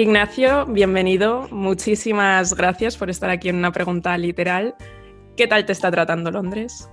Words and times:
Ignacio, 0.00 0.64
bienvenido. 0.64 1.46
Muchísimas 1.50 2.54
gracias 2.54 2.96
por 2.96 3.10
estar 3.10 3.28
aquí 3.28 3.50
en 3.50 3.56
una 3.56 3.70
pregunta 3.70 4.16
literal. 4.16 4.74
¿Qué 5.36 5.46
tal 5.46 5.66
te 5.66 5.72
está 5.72 5.90
tratando 5.90 6.30
Londres? 6.30 6.88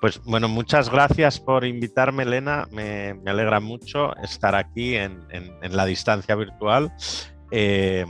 Pues 0.00 0.20
bueno, 0.24 0.48
muchas 0.48 0.90
gracias 0.90 1.38
por 1.38 1.64
invitarme, 1.64 2.24
Elena. 2.24 2.66
Me, 2.72 3.20
alegra 3.24 3.60
mucho 3.60 4.16
estar 4.16 4.56
aquí 4.56 4.96
en, 4.96 5.20
la 5.60 5.86
distancia 5.86 6.34
virtual, 6.34 6.92
eh, 7.52 8.04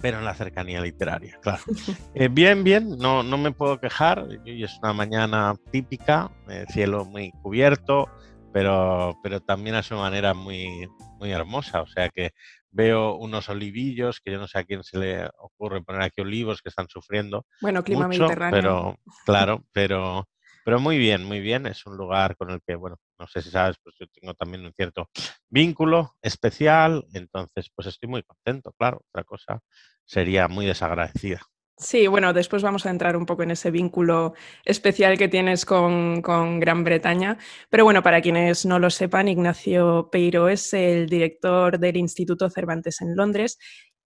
pero 0.00 0.18
en 0.18 0.24
la 0.24 0.32
cercanía 0.32 0.80
literaria, 0.80 1.38
claro. 1.42 1.62
Eh, 2.14 2.28
bien, 2.28 2.64
bien, 2.64 2.96
no, 2.96 3.22
no 3.22 3.36
me 3.36 3.52
puedo 3.52 3.78
quejar. 3.78 4.20
Hoy 4.46 4.64
es 4.64 4.78
una 4.82 4.94
mañana 4.94 5.54
típica, 5.70 6.30
eh, 6.48 6.64
cielo 6.70 7.04
muy 7.04 7.32
cubierto, 7.42 8.08
pero, 8.50 9.18
pero 9.22 9.40
también 9.40 9.76
a 9.76 9.82
su 9.82 9.94
manera 9.94 10.32
muy, 10.32 10.88
muy 11.18 11.32
hermosa. 11.32 11.82
O 11.82 11.86
sea 11.86 12.08
que 12.08 12.32
veo 12.70 13.16
unos 13.16 13.48
olivillos, 13.48 14.20
que 14.20 14.32
yo 14.32 14.38
no 14.38 14.48
sé 14.48 14.58
a 14.58 14.64
quién 14.64 14.82
se 14.82 14.98
le 14.98 15.28
ocurre 15.38 15.82
poner 15.82 16.02
aquí 16.02 16.20
olivos 16.20 16.62
que 16.62 16.68
están 16.68 16.88
sufriendo. 16.88 17.46
Bueno, 17.60 17.82
clima 17.82 18.06
mucho, 18.06 18.20
mediterráneo. 18.20 18.50
Pero, 18.60 18.98
claro, 19.24 19.64
pero, 19.72 20.28
pero 20.64 20.80
muy 20.80 20.98
bien, 20.98 21.24
muy 21.24 21.40
bien. 21.40 21.66
Es 21.66 21.84
un 21.86 21.96
lugar 21.96 22.36
con 22.36 22.50
el 22.50 22.60
que, 22.66 22.74
bueno, 22.76 22.96
no 23.18 23.26
sé 23.26 23.42
si 23.42 23.50
sabes, 23.50 23.76
pues 23.82 23.96
yo 23.98 24.06
tengo 24.08 24.34
también 24.34 24.64
un 24.64 24.72
cierto 24.72 25.10
vínculo 25.48 26.14
especial, 26.22 27.04
entonces 27.12 27.70
pues 27.74 27.88
estoy 27.88 28.08
muy 28.08 28.22
contento, 28.22 28.72
claro. 28.78 29.02
Otra 29.08 29.24
cosa 29.24 29.60
sería 30.04 30.48
muy 30.48 30.66
desagradecida. 30.66 31.40
Sí, 31.80 32.06
bueno, 32.08 32.34
después 32.34 32.62
vamos 32.62 32.84
a 32.84 32.90
entrar 32.90 33.16
un 33.16 33.24
poco 33.24 33.42
en 33.42 33.52
ese 33.52 33.70
vínculo 33.70 34.34
especial 34.66 35.16
que 35.16 35.28
tienes 35.28 35.64
con, 35.64 36.20
Gran 36.60 36.84
Bretaña. 36.84 37.38
Pero 37.70 37.84
bueno, 37.84 38.02
para 38.02 38.20
quienes 38.20 38.66
no 38.66 38.78
lo 38.78 38.90
sepan, 38.90 39.28
Ignacio 39.28 40.10
Peiro 40.12 40.50
es 40.50 40.74
el 40.74 41.08
director 41.08 41.78
del 41.78 41.96
Instituto 41.96 42.50
Cervantes 42.50 43.00
en 43.00 43.16
Londres 43.16 43.58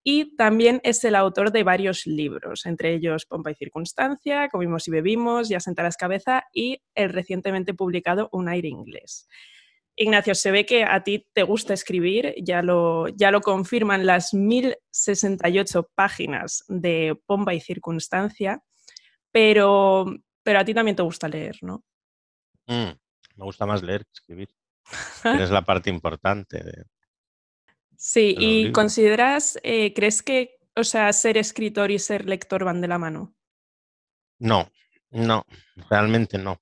y 0.05 0.37
también 0.37 0.81
es 0.85 1.03
el 1.03 1.17
autor 1.17 1.51
de 1.51 1.65
varios 1.65 2.07
libros, 2.07 2.65
entre 2.65 2.95
ellos 2.95 3.27
Pompa 3.27 3.51
y 3.51 3.57
Circunstancia, 3.57 4.49
Comimos 4.51 4.87
y 4.87 4.93
Bebimos, 4.93 5.49
Ya 5.49 5.59
sentarás 5.59 5.97
cabeza 5.97 6.45
y 6.53 6.81
el 6.95 7.11
recientemente 7.11 7.75
publicado 7.75 8.29
Un 8.31 8.49
aire 8.49 8.69
inglés. 8.69 9.27
Ignacio, 9.97 10.35
se 10.35 10.51
ve 10.51 10.67
que 10.67 10.85
a 10.85 11.03
ti 11.05 11.29
te 11.33 11.45
gusta 11.45 11.73
escribir, 11.73 12.35
ya 12.43 12.63
lo, 12.63 13.09
ya 13.09 13.31
lo 13.31 13.41
confirman 13.41 14.07
las 14.07 14.35
1068 14.35 15.91
páginas 15.95 16.65
de 16.69 17.17
Pomba 17.27 17.55
y 17.55 17.61
Circunstancia, 17.61 18.63
pero, 19.31 20.07
pero 20.43 20.59
a 20.59 20.65
ti 20.65 20.75
también 20.75 20.97
te 20.97 21.03
gusta 21.03 21.29
leer, 21.29 21.57
¿no? 21.63 21.85
Mm, 22.67 22.91
me 23.37 23.45
gusta 23.45 23.67
más 23.67 23.83
leer 23.83 24.05
que 24.05 24.13
escribir. 24.15 24.49
es 25.41 25.51
la 25.51 25.63
parte 25.63 25.91
importante. 25.91 26.63
De, 26.63 26.85
sí, 27.97 28.35
¿y 28.37 28.73
consideras, 28.73 29.59
eh, 29.63 29.93
crees 29.95 30.23
que, 30.23 30.57
o 30.75 30.83
sea, 30.83 31.13
ser 31.13 31.39
escritor 31.39 31.93
y 31.93 32.01
ser 32.01 32.27
lector 32.27 32.65
van 32.65 32.81
de 32.81 32.89
la 32.89 32.99
mano? 32.99 33.35
No, 34.41 34.69
no, 35.11 35.47
realmente 35.89 36.37
no. 36.37 36.61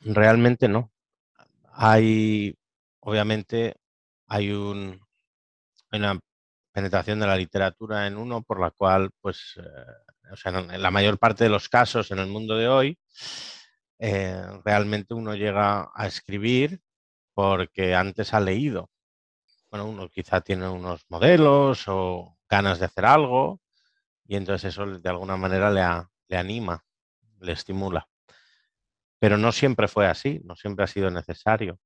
Realmente 0.00 0.68
no. 0.68 0.90
Hay, 1.80 2.56
obviamente, 3.00 3.76
hay, 4.26 4.50
un, 4.50 5.00
una 5.92 6.18
penetración 6.72 7.20
de 7.20 7.28
la 7.28 7.36
literatura 7.36 8.08
en 8.08 8.16
uno 8.16 8.42
por 8.42 8.58
la 8.60 8.72
cual, 8.72 9.10
pues, 9.20 9.54
eh, 9.58 10.32
o 10.32 10.36
sea, 10.36 10.58
en 10.58 10.82
la 10.82 10.90
mayor 10.90 11.18
parte 11.18 11.44
de 11.44 11.50
los 11.50 11.68
casos 11.68 12.10
en 12.10 12.18
el 12.18 12.26
mundo 12.26 12.56
de 12.56 12.68
hoy, 12.68 12.98
eh, 14.00 14.42
realmente 14.64 15.14
uno 15.14 15.36
llega 15.36 15.90
a 15.94 16.06
escribir 16.08 16.80
porque 17.34 17.94
antes 17.94 18.34
ha 18.34 18.40
leído. 18.40 18.90
Bueno, 19.70 19.86
uno 19.86 20.08
quizá 20.08 20.40
tiene 20.40 20.68
unos 20.68 21.04
modelos 21.08 21.84
o 21.88 22.38
ganas 22.48 22.80
de 22.80 22.86
hacer 22.86 23.06
algo 23.06 23.60
y 24.26 24.36
entonces 24.36 24.74
eso 24.74 24.86
de 24.86 25.10
alguna 25.10 25.36
manera 25.36 25.70
le, 25.70 25.82
le 26.28 26.36
anima, 26.38 26.84
le 27.40 27.52
estimula. 27.52 28.08
Pero 29.18 29.36
no 29.36 29.52
siempre 29.52 29.88
fue 29.88 30.06
así, 30.06 30.40
no 30.44 30.56
siempre 30.56 30.84
ha 30.84 30.88
sido 30.88 31.10
necesario. 31.10 31.78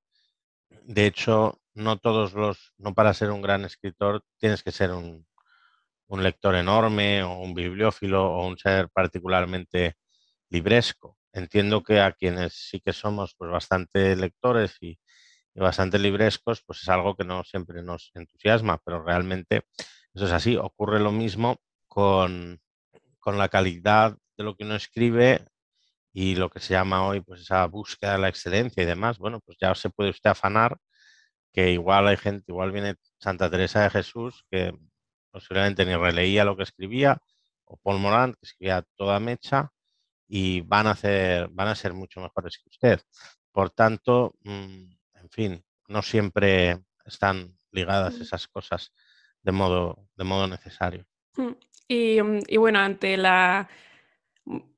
De 0.85 1.07
hecho, 1.07 1.61
no 1.75 1.99
todos 1.99 2.35
los, 2.35 2.73
no 2.79 2.95
para 2.95 3.15
ser 3.15 3.31
un 3.31 3.43
gran 3.43 3.65
escritor 3.65 4.25
tienes 4.39 4.63
que 4.63 4.73
ser 4.73 4.91
un, 4.93 5.27
lector 6.09 6.55
enorme 6.55 7.23
o 7.23 7.39
un 7.39 7.55
bibliófilo 7.55 8.31
o 8.35 8.47
un 8.47 8.59
ser 8.59 8.91
particularmente 8.91 9.97
libresco. 10.51 11.17
Entiendo 11.33 11.83
que 11.83 12.01
a 12.01 12.13
quienes 12.13 12.53
sí 12.53 12.81
que 12.81 12.93
somos 12.93 13.35
pues, 13.39 13.51
bastante 13.51 14.15
lectores 14.17 14.77
y, 14.81 14.99
bastante 15.55 15.99
librescos, 15.99 16.63
pues 16.67 16.83
es 16.83 16.89
algo 16.89 17.15
que 17.17 17.25
no 17.25 17.45
siempre 17.45 17.83
nos 17.83 18.11
entusiasma, 18.15 18.79
pero 18.85 19.03
realmente 19.03 19.67
eso 20.15 20.27
es 20.27 20.33
así. 20.33 20.57
Ocurre 20.57 21.01
lo 21.01 21.13
mismo 21.13 21.59
con, 21.87 22.61
con 23.19 23.39
la 23.39 23.49
calidad 23.49 24.17
de 24.37 24.45
lo 24.45 24.57
que 24.57 24.65
uno 24.65 24.77
escribe 24.77 25.47
y 26.13 26.35
lo 26.35 26.51
que 26.51 26.61
se 26.61 26.75
llama 26.75 27.07
hoy 27.07 27.21
pues 27.21 27.43
esa 27.43 27.67
búsqueda 27.67 28.13
de 28.13 28.19
la 28.19 28.29
excelencia 28.29 28.83
y 28.83 28.87
demás, 28.87 29.19
bueno, 29.19 29.41
pues 29.41 29.59
ya 29.61 29.75
se 29.75 29.91
puede 29.91 30.11
usted 30.11 30.31
afanar 30.31 30.77
que 31.53 31.71
igual 31.71 32.09
hay 32.09 32.17
gente, 32.17 32.45
igual 32.49 32.73
viene 32.73 32.97
Santa 33.19 33.51
Teresa 33.51 33.83
de 33.83 33.91
Jesús 33.91 34.45
que 34.51 34.73
posiblemente 35.31 35.85
ni 35.85 35.97
releía 35.97 36.45
lo 36.45 36.57
que 36.57 36.63
escribía, 36.65 37.19
o 37.65 37.77
Paul 37.79 37.99
Morant 37.99 38.35
que 38.35 38.47
escribía 38.47 38.85
toda 38.97 39.19
mecha 39.21 39.71
y 40.29 40.61
van 40.63 40.87
a, 40.87 40.93
hacer, 40.93 41.49
van 41.49 41.69
a 41.69 41.75
ser 41.75 41.95
mucho 41.95 42.21
mejores 42.21 42.59
que 42.59 42.69
usted. 42.69 43.01
Por 43.51 43.71
tanto, 43.71 44.35
mm, 44.45 44.93
en 45.15 45.31
fin, 45.31 45.65
no 45.89 46.03
siempre 46.03 46.81
están 47.05 47.59
ligadas 47.71 48.19
mm. 48.19 48.23
esas 48.23 48.49
cosas 48.49 48.93
de 49.43 49.53
modo, 49.53 50.09
de 50.17 50.25
modo 50.25 50.47
necesario. 50.47 51.07
Mm, 51.37 51.53
y 51.89 52.57
bueno, 52.57 52.79
ante 52.79 53.17
la 53.17 53.69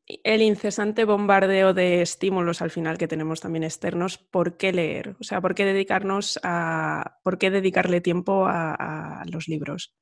el 0.07 0.43
incesante 0.43 1.05
bombardeo 1.05 1.73
de 1.73 2.03
estímulos 2.03 2.61
al 2.61 2.71
final 2.71 2.99
que 2.99 3.09
tenemos 3.09 3.41
también 3.41 3.65
externos, 3.65 4.19
¿por 4.19 4.57
qué 4.57 4.73
leer? 4.73 5.17
O 5.21 5.25
sea, 5.25 5.41
¿por 5.41 5.55
qué 5.55 5.65
dedicarnos 5.65 6.39
a, 6.43 7.19
por 7.23 7.39
qué 7.39 7.51
dedicarle 7.51 8.01
tiempo 8.01 8.47
a, 8.47 9.23
los 9.27 9.49
libros? 9.49 9.95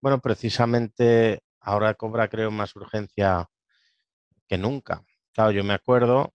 Bueno, 0.00 0.20
precisamente 0.20 1.42
ahora 1.60 1.94
cobra, 1.94 2.28
creo, 2.28 2.50
más 2.50 2.74
urgencia 2.76 3.48
que 4.48 4.58
nunca. 4.58 5.02
Claro, 5.32 5.52
yo 5.52 5.64
me 5.64 5.74
acuerdo, 5.74 6.34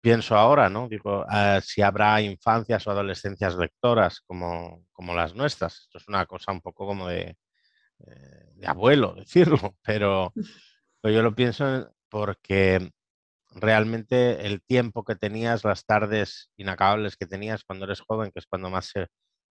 pienso 0.00 0.36
ahora, 0.36 0.68
¿no? 0.68 0.88
Digo, 0.88 1.24
ah, 1.28 1.60
si 1.62 1.82
habrá 1.82 2.20
infancias 2.20 2.86
o 2.86 2.90
adolescencias 2.90 3.56
lectoras 3.56 4.20
como, 4.20 4.86
como, 4.92 5.14
las 5.14 5.34
nuestras. 5.34 5.80
Esto 5.80 5.98
es 5.98 6.08
una 6.08 6.26
cosa 6.26 6.52
un 6.52 6.60
poco 6.60 6.86
como 6.86 7.08
de, 7.08 7.36
eh, 8.06 8.52
de 8.54 8.66
abuelo 8.66 9.14
decirlo, 9.16 9.76
pero, 9.82 10.32
pero 11.00 11.14
yo 11.14 11.22
lo 11.22 11.34
pienso 11.34 11.92
porque 12.08 12.90
realmente 13.54 14.46
el 14.46 14.62
tiempo 14.62 15.04
que 15.04 15.16
tenías, 15.16 15.64
las 15.64 15.84
tardes 15.84 16.50
inacabables 16.56 17.16
que 17.16 17.26
tenías 17.26 17.64
cuando 17.64 17.84
eres 17.84 18.00
joven, 18.00 18.30
que 18.30 18.38
es 18.38 18.46
cuando 18.46 18.70
más 18.70 18.86
se 18.86 19.08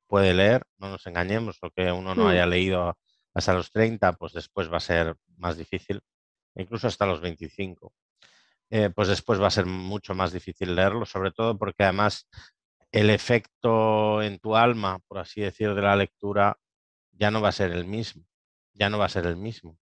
puede 0.08 0.34
leer, 0.34 0.64
no 0.78 0.90
nos 0.90 1.06
engañemos, 1.08 1.59
lo 1.62 1.72
que 1.72 1.92
uno 1.92 2.16
no 2.16 2.26
mm. 2.26 2.28
haya 2.28 2.46
leído 2.46 2.98
hasta 3.34 3.54
los 3.54 3.72
30, 3.72 4.14
pues 4.14 4.34
después 4.34 4.72
va 4.72 4.78
a 4.78 4.82
ser 4.82 5.16
más 5.38 5.58
difícil, 5.58 6.02
incluso 6.56 6.88
hasta 6.88 7.06
los 7.06 7.22
25. 7.22 7.94
Eh, 8.72 8.92
pues 8.92 9.08
después 9.08 9.42
va 9.42 9.48
a 9.48 9.52
ser 9.52 9.66
mucho 9.66 10.14
más 10.14 10.32
difícil 10.32 10.76
leerlo, 10.76 11.06
sobre 11.06 11.32
todo 11.32 11.58
porque 11.58 11.84
además 11.84 12.28
el 12.92 13.09
efecto 13.09 14.22
en 14.22 14.40
tu 14.40 14.56
alma, 14.56 15.00
por 15.08 15.20
así 15.20 15.42
decir, 15.42 15.74
de 15.74 15.82
la 15.82 15.96
lectura 15.96 16.58
ya 17.12 17.32
no 17.32 17.42
va 17.42 17.50
a 17.50 17.54
ser 17.54 17.72
el 17.72 17.86
mismo, 17.86 18.26
ya 18.74 18.90
no 18.90 18.98
va 19.00 19.06
a 19.06 19.09
ser 19.09 19.26
el 19.26 19.38
mismo. 19.38 19.78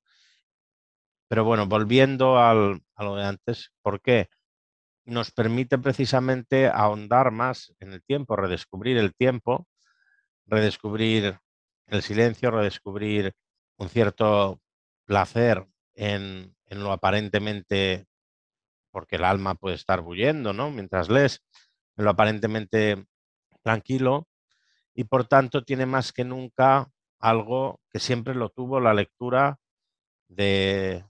Pero 1.29 1.43
bueno, 1.43 1.67
volviendo 1.67 2.39
al, 2.39 2.81
a 2.95 3.03
lo 3.03 3.15
de 3.15 3.25
antes, 3.25 3.71
¿por 3.81 4.01
qué? 4.01 4.29
Nos 5.05 5.31
permite 5.31 5.77
precisamente 5.77 6.67
ahondar 6.67 7.31
más 7.31 7.73
en 7.79 7.93
el 7.93 8.03
tiempo, 8.03 8.35
redescubrir 8.35 8.97
el 8.97 9.15
tiempo, 9.15 9.67
redescubrir 10.45 11.39
el 11.87 12.01
silencio, 12.01 12.51
redescubrir 12.51 13.33
un 13.77 13.89
cierto 13.89 14.61
placer 15.05 15.67
en, 15.95 16.55
en 16.67 16.83
lo 16.83 16.91
aparentemente, 16.91 18.07
porque 18.91 19.17
el 19.17 19.25
alma 19.25 19.55
puede 19.55 19.75
estar 19.75 20.01
bullendo, 20.01 20.53
¿no? 20.53 20.71
Mientras 20.71 21.09
lees, 21.09 21.43
en 21.97 22.05
lo 22.05 22.11
aparentemente 22.11 23.05
tranquilo, 23.63 24.27
y 24.93 25.03
por 25.05 25.25
tanto 25.25 25.63
tiene 25.63 25.85
más 25.85 26.11
que 26.11 26.23
nunca 26.23 26.89
algo 27.19 27.79
que 27.91 27.99
siempre 27.99 28.35
lo 28.35 28.49
tuvo 28.49 28.79
la 28.79 28.93
lectura 28.93 29.59
de 30.27 31.05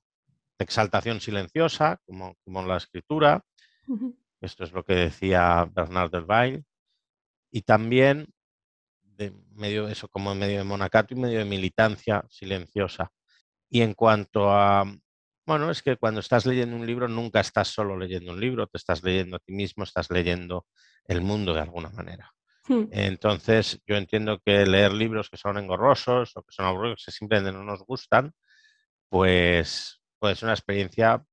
exaltación 0.60 1.22
silenciosa, 1.22 2.00
como, 2.06 2.36
como 2.44 2.62
en 2.62 2.68
la 2.68 2.78
escritura. 2.78 3.44
Esto 4.42 4.64
es 4.64 4.72
lo 4.72 4.84
que 4.84 4.96
decía 4.96 5.70
Bernard 5.72 6.26
Bail. 6.26 6.66
Y 7.52 7.62
también 7.62 8.28
de 9.18 9.34
medio 9.56 9.88
eso, 9.88 10.08
como 10.08 10.32
en 10.32 10.40
medio 10.40 10.60
de 10.60 10.64
monacato 10.64 11.14
y 11.14 11.18
medio 11.18 11.40
de 11.40 11.46
militancia 11.46 12.24
silenciosa. 12.30 13.12
Y 13.70 13.82
en 13.82 13.94
cuanto 13.94 14.52
a, 14.52 14.86
bueno, 15.46 15.72
es 15.72 15.82
que 15.82 15.98
cuando 15.98 16.20
estás 16.20 16.46
leyendo 16.46 16.76
un 16.76 16.86
libro 16.86 17.08
nunca 17.08 17.40
estás 17.40 17.70
solo 17.70 17.98
leyendo 17.98 18.32
un 18.32 18.40
libro, 18.40 18.68
te 18.68 18.78
estás 18.78 19.04
leyendo 19.04 19.38
a 19.38 19.40
ti 19.40 19.54
mismo, 19.54 19.84
estás 19.84 20.10
leyendo 20.12 20.68
el 21.06 21.22
mundo 21.22 21.54
de 21.54 21.62
alguna 21.62 21.90
manera. 21.90 22.32
Hmm. 22.68 22.86
Entonces, 22.92 23.82
yo 23.86 23.96
entiendo 23.96 24.40
que 24.40 24.66
leer 24.66 24.94
libros 24.94 25.30
que 25.30 25.38
son 25.38 25.58
engorrosos 25.58 26.36
o 26.36 26.44
que 26.44 26.52
son 26.52 26.66
aburridos, 26.66 27.04
que 27.06 27.12
simplemente 27.12 27.52
no 27.52 27.64
nos 27.64 27.84
gustan, 27.84 28.34
pues 29.10 29.97
puede 30.20 30.36
ser 30.36 30.46
una 30.48 30.54
experiencia 30.54 31.24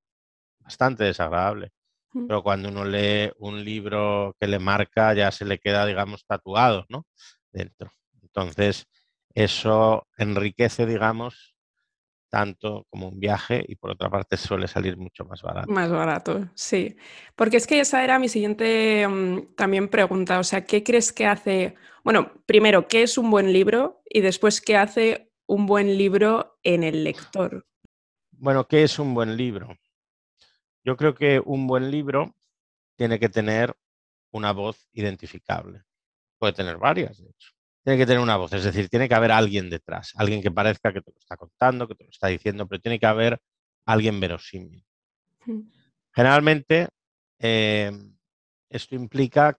bastante 0.61 1.05
desagradable. 1.05 1.73
Mm. 2.13 2.27
Pero 2.27 2.43
cuando 2.43 2.69
uno 2.69 2.85
lee 2.85 3.33
un 3.39 3.65
libro 3.65 4.35
que 4.41 4.47
le 4.47 4.59
marca, 4.59 5.15
ya 5.15 5.31
se 5.31 5.45
le 5.45 5.59
queda, 5.59 5.87
digamos, 5.87 6.25
tatuado, 6.27 6.87
¿no? 6.89 7.07
Dentro. 7.53 7.93
Entonces, 8.23 8.87
eso 9.35 10.07
enriquece, 10.17 10.87
digamos, 10.87 11.55
tanto 12.31 12.87
como 12.91 13.09
un 13.09 13.21
viaje 13.21 13.65
y 13.69 13.77
por 13.77 13.93
otra 13.93 14.11
parte 14.11 14.37
suele 14.37 14.67
salir 14.67 14.97
mucho 14.97 15.25
más 15.25 15.43
barato. 15.43 15.71
Más 15.71 15.91
barato, 15.91 16.49
sí. 16.55 16.97
Porque 17.37 17.59
es 17.59 17.67
que 17.67 17.79
esa 17.79 18.03
era 18.03 18.19
mi 18.19 18.29
siguiente 18.29 19.07
mm, 19.07 19.55
también 19.55 19.89
pregunta. 19.89 20.41
O 20.41 20.45
sea, 20.45 20.65
¿qué 20.65 20.83
crees 20.83 21.13
que 21.13 21.27
hace? 21.27 21.77
Bueno, 22.03 22.33
primero, 22.47 22.89
¿qué 22.89 23.05
es 23.05 23.19
un 23.19 23.31
buen 23.31 23.53
libro? 23.53 24.03
Y 24.05 24.21
después, 24.21 24.61
¿qué 24.61 24.77
hace 24.77 25.31
un 25.47 25.67
buen 25.67 25.97
libro 25.97 26.59
en 26.65 26.83
el 26.83 27.05
lector? 27.05 27.67
Bueno, 28.39 28.67
¿qué 28.67 28.83
es 28.83 28.99
un 28.99 29.15
buen 29.15 29.37
libro? 29.37 29.77
Yo 30.85 30.97
creo 30.97 31.15
que 31.15 31.41
un 31.45 31.67
buen 31.67 31.91
libro 31.91 32.35
tiene 32.97 33.19
que 33.19 33.29
tener 33.29 33.75
una 34.33 34.53
voz 34.53 34.89
identificable. 34.93 35.83
Puede 36.39 36.53
tener 36.53 36.77
varias, 36.77 37.19
de 37.19 37.31
hecho. 37.31 37.51
Tiene 37.83 37.99
que 37.99 38.07
tener 38.07 38.21
una 38.21 38.37
voz, 38.37 38.53
es 38.55 38.65
decir, 38.65 38.89
tiene 38.89 39.09
que 39.09 39.15
haber 39.15 39.31
alguien 39.31 39.69
detrás, 39.69 40.13
alguien 40.17 40.43
que 40.43 40.51
parezca 40.51 40.93
que 40.93 41.03
te 41.03 41.11
lo 41.11 41.19
está 41.19 41.37
contando, 41.37 41.87
que 41.87 41.95
te 41.95 42.05
lo 42.05 42.11
está 42.11 42.29
diciendo, 42.29 42.67
pero 42.67 42.81
tiene 42.81 42.99
que 42.99 43.07
haber 43.07 43.41
alguien 43.85 44.19
verosímil. 44.21 44.85
Generalmente, 46.13 46.89
eh, 47.39 47.93
esto 48.71 48.95
implica 48.95 49.59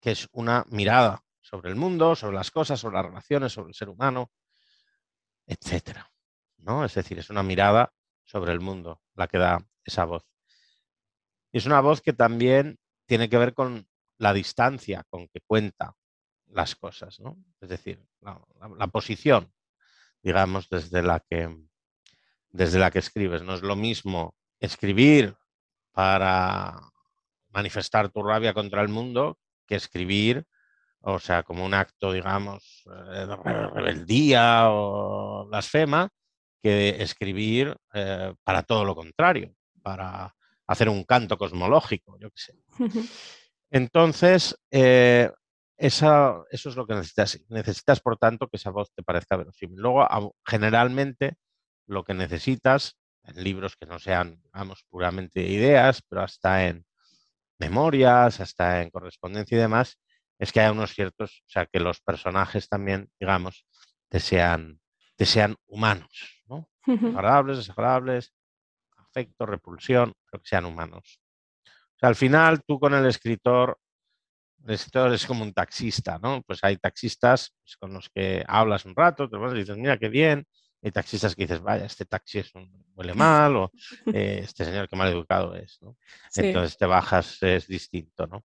que 0.00 0.10
es 0.10 0.28
una 0.32 0.66
mirada 0.68 1.24
sobre 1.40 1.70
el 1.70 1.76
mundo, 1.76 2.14
sobre 2.14 2.36
las 2.36 2.50
cosas, 2.50 2.78
sobre 2.78 2.96
las 2.96 3.06
relaciones, 3.06 3.52
sobre 3.52 3.68
el 3.68 3.74
ser 3.74 3.88
humano, 3.88 4.30
etcétera. 5.46 6.10
¿no? 6.58 6.84
Es 6.84 6.94
decir, 6.94 7.18
es 7.18 7.30
una 7.30 7.42
mirada 7.42 7.92
sobre 8.32 8.52
el 8.52 8.60
mundo 8.60 9.02
la 9.14 9.28
que 9.28 9.36
da 9.36 9.62
esa 9.84 10.06
voz. 10.06 10.24
Y 11.52 11.58
es 11.58 11.66
una 11.66 11.82
voz 11.82 12.00
que 12.00 12.14
también 12.14 12.78
tiene 13.06 13.28
que 13.28 13.36
ver 13.36 13.52
con 13.52 13.86
la 14.16 14.32
distancia 14.32 15.04
con 15.10 15.28
que 15.28 15.42
cuenta 15.46 15.94
las 16.46 16.74
cosas, 16.74 17.20
¿no? 17.20 17.36
Es 17.60 17.68
decir, 17.68 18.02
la, 18.22 18.86
posición, 18.86 19.52
digamos, 20.22 20.70
desde 20.70 21.02
la 21.02 21.20
que 21.20 21.54
desde 22.50 22.78
la 22.78 22.90
que 22.90 23.00
escribes. 23.00 23.42
No 23.42 23.54
es 23.54 23.62
lo 23.62 23.76
mismo 23.76 24.34
escribir 24.60 25.34
para 25.92 26.78
manifestar 27.50 28.08
tu 28.10 28.22
rabia 28.22 28.54
contra 28.54 28.80
el 28.80 28.88
mundo 28.88 29.38
que 29.66 29.74
escribir, 29.74 30.46
o 31.00 31.18
sea, 31.18 31.42
como 31.42 31.64
un 31.64 31.74
acto, 31.74 32.12
digamos, 32.12 32.84
eh, 32.86 33.26
de 33.26 33.36
re- 33.36 33.70
rebeldía 33.70 34.70
o 34.70 35.46
blasfema, 35.48 36.08
que 36.62 37.02
escribir 37.02 37.76
eh, 37.94 38.34
para 38.44 38.62
todo 38.62 38.84
lo 38.84 38.94
contrario, 38.94 39.54
para 39.82 40.34
hacer 40.66 40.88
un 40.88 41.04
canto 41.04 41.36
cosmológico, 41.36 42.18
yo 42.18 42.30
qué 42.30 42.40
sé. 42.40 42.54
Entonces, 43.70 44.56
eh, 44.70 45.30
esa- 45.76 46.42
eso 46.50 46.68
es 46.68 46.76
lo 46.76 46.86
que 46.86 46.94
necesitas. 46.94 47.40
Necesitas, 47.48 48.00
por 48.00 48.16
tanto, 48.18 48.48
que 48.48 48.56
esa 48.56 48.70
voz 48.70 48.92
te 48.94 49.02
parezca 49.02 49.36
verosímil. 49.36 49.80
Luego, 49.80 50.34
generalmente, 50.44 51.36
lo 51.86 52.04
que 52.04 52.14
necesitas 52.14 52.96
en 53.24 53.42
libros 53.42 53.76
que 53.76 53.86
no 53.86 53.98
sean, 53.98 54.40
digamos, 54.42 54.84
puramente 54.88 55.40
ideas, 55.42 56.02
pero 56.08 56.22
hasta 56.22 56.66
en 56.66 56.84
memorias, 57.58 58.40
hasta 58.40 58.82
en 58.82 58.90
correspondencia 58.90 59.56
y 59.56 59.60
demás, 59.60 59.98
es 60.38 60.52
que 60.52 60.60
haya 60.60 60.72
unos 60.72 60.92
ciertos, 60.94 61.42
o 61.46 61.50
sea, 61.50 61.66
que 61.66 61.78
los 61.80 62.00
personajes 62.00 62.68
también, 62.68 63.08
digamos, 63.20 63.64
te 64.08 64.18
sean, 64.20 64.80
te 65.16 65.24
sean 65.24 65.56
humanos, 65.66 66.41
¿no? 66.41 66.41
Agradables, 66.86 67.58
desagradables, 67.58 68.32
afecto, 68.96 69.46
repulsión, 69.46 70.12
pero 70.30 70.42
que 70.42 70.48
sean 70.48 70.64
humanos. 70.64 71.20
O 71.66 71.98
sea, 71.98 72.08
al 72.08 72.16
final 72.16 72.62
tú 72.66 72.80
con 72.80 72.94
el 72.94 73.06
escritor, 73.06 73.78
el 74.66 74.74
escritor 74.74 75.12
es 75.12 75.26
como 75.26 75.42
un 75.44 75.52
taxista, 75.52 76.18
¿no? 76.18 76.42
Pues 76.42 76.60
hay 76.62 76.76
taxistas 76.76 77.54
pues, 77.62 77.76
con 77.76 77.92
los 77.92 78.08
que 78.10 78.44
hablas 78.46 78.84
un 78.84 78.94
rato, 78.94 79.28
te 79.28 79.36
vas 79.36 79.54
y 79.54 79.58
dices, 79.58 79.76
mira 79.76 79.98
qué 79.98 80.08
bien. 80.08 80.44
Hay 80.84 80.90
taxistas 80.90 81.36
que 81.36 81.44
dices, 81.44 81.62
vaya, 81.62 81.84
este 81.84 82.04
taxi 82.06 82.40
es 82.40 82.52
un, 82.56 82.68
huele 82.94 83.14
mal, 83.14 83.56
o 83.56 83.70
eh, 84.14 84.40
este 84.42 84.64
señor 84.64 84.88
qué 84.88 84.96
mal 84.96 85.08
educado 85.08 85.54
es, 85.54 85.78
¿no? 85.80 85.96
Sí. 86.30 86.46
Entonces 86.46 86.76
te 86.76 86.86
bajas, 86.86 87.40
es 87.42 87.68
distinto, 87.68 88.26
¿no? 88.26 88.44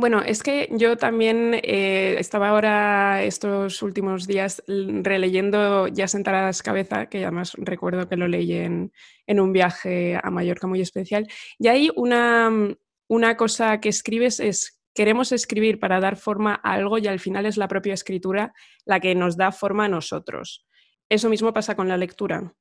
Bueno, 0.00 0.22
es 0.22 0.42
que 0.42 0.70
yo 0.72 0.96
también 0.96 1.52
eh, 1.62 2.16
estaba 2.18 2.48
ahora 2.48 3.22
estos 3.22 3.82
últimos 3.82 4.26
días 4.26 4.62
releyendo 4.66 5.88
Ya 5.88 6.08
sentarás 6.08 6.62
cabeza, 6.62 7.10
que 7.10 7.22
además 7.22 7.52
recuerdo 7.58 8.08
que 8.08 8.16
lo 8.16 8.26
leí 8.26 8.54
en, 8.54 8.94
en 9.26 9.40
un 9.40 9.52
viaje 9.52 10.18
a 10.22 10.30
Mallorca 10.30 10.66
muy 10.66 10.80
especial. 10.80 11.28
Y 11.58 11.68
hay 11.68 11.90
una, 11.96 12.48
mm, 12.48 12.76
una 13.08 13.36
cosa 13.36 13.78
que 13.78 13.90
escribes 13.90 14.40
es, 14.40 14.80
queremos 14.94 15.32
escribir 15.32 15.78
para 15.78 16.00
dar 16.00 16.16
forma 16.16 16.58
a 16.64 16.72
algo 16.72 16.96
y 16.96 17.06
al 17.06 17.20
final 17.20 17.44
es 17.44 17.58
la 17.58 17.68
propia 17.68 17.92
escritura 17.92 18.54
la 18.86 19.00
que 19.00 19.14
nos 19.14 19.36
da 19.36 19.52
forma 19.52 19.84
a 19.84 19.88
nosotros. 19.88 20.66
Eso 21.10 21.28
mismo 21.28 21.52
pasa 21.52 21.76
con 21.76 21.88
la 21.88 21.98
lectura. 21.98 22.54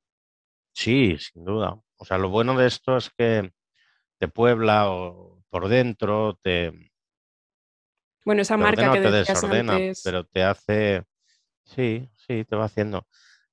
Sí, 0.75 1.15
sin 1.17 1.45
duda. 1.45 1.81
O 1.95 2.03
sea, 2.03 2.17
lo 2.17 2.27
bueno 2.27 2.57
de 2.57 2.67
esto 2.67 2.97
es 2.97 3.09
que 3.17 3.53
te 4.19 4.27
puebla 4.27 4.91
o 4.91 5.41
por 5.49 5.69
dentro, 5.69 6.37
te, 6.43 6.88
Bueno, 8.25 8.41
esa 8.41 8.55
te 8.55 8.63
marca 8.63 8.81
ordena 8.81 8.93
que 8.93 9.01
te 9.01 9.11
desordena, 9.11 9.73
antes. 9.75 10.01
pero 10.03 10.25
te 10.25 10.43
hace, 10.43 11.03
sí, 11.63 12.09
sí, 12.15 12.43
te 12.45 12.55
va 12.55 12.65
haciendo. 12.65 13.07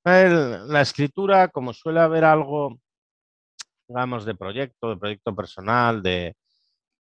El- 0.05 0.69
la 0.69 0.81
escritura, 0.81 1.49
como 1.49 1.73
suele 1.73 2.01
haber 2.01 2.25
algo, 2.25 2.79
digamos, 3.89 4.25
de 4.25 4.35
proyecto, 4.35 4.91
de 4.91 4.97
proyecto 4.97 5.35
personal, 5.35 6.03
de, 6.03 6.35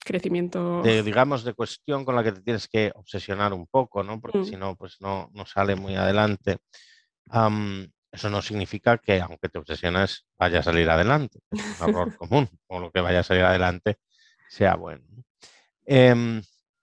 Crecimiento. 0.04 0.82
de, 0.82 1.02
digamos, 1.02 1.42
de 1.44 1.54
cuestión 1.54 2.04
con 2.04 2.14
la 2.14 2.22
que 2.22 2.32
te 2.32 2.42
tienes 2.42 2.68
que 2.68 2.92
obsesionar 2.94 3.52
un 3.52 3.66
poco, 3.66 4.02
¿no? 4.04 4.20
Porque 4.20 4.38
Mm. 4.38 4.44
si 4.44 4.56
no, 4.56 4.76
pues 4.76 5.00
no, 5.00 5.30
no 5.34 5.44
sale 5.46 5.74
muy 5.74 5.96
adelante. 5.96 6.58
Am, 7.30 7.90
eso 8.12 8.30
no 8.30 8.40
significa 8.40 8.98
que 8.98 9.20
aunque 9.20 9.48
te 9.48 9.58
obsesiones 9.58 10.26
vaya 10.38 10.60
a 10.60 10.62
salir 10.62 10.88
adelante. 10.88 11.40
Es 11.50 11.58
un 11.80 11.88
error 11.88 12.16
común, 12.18 12.48
o 12.68 12.78
lo 12.80 12.90
que 12.92 13.00
vaya 13.00 13.20
a 13.20 13.24
salir 13.24 13.42
adelante 13.44 13.98
sea 14.48 14.76
bueno. 14.76 15.04
¿no? 15.10 15.24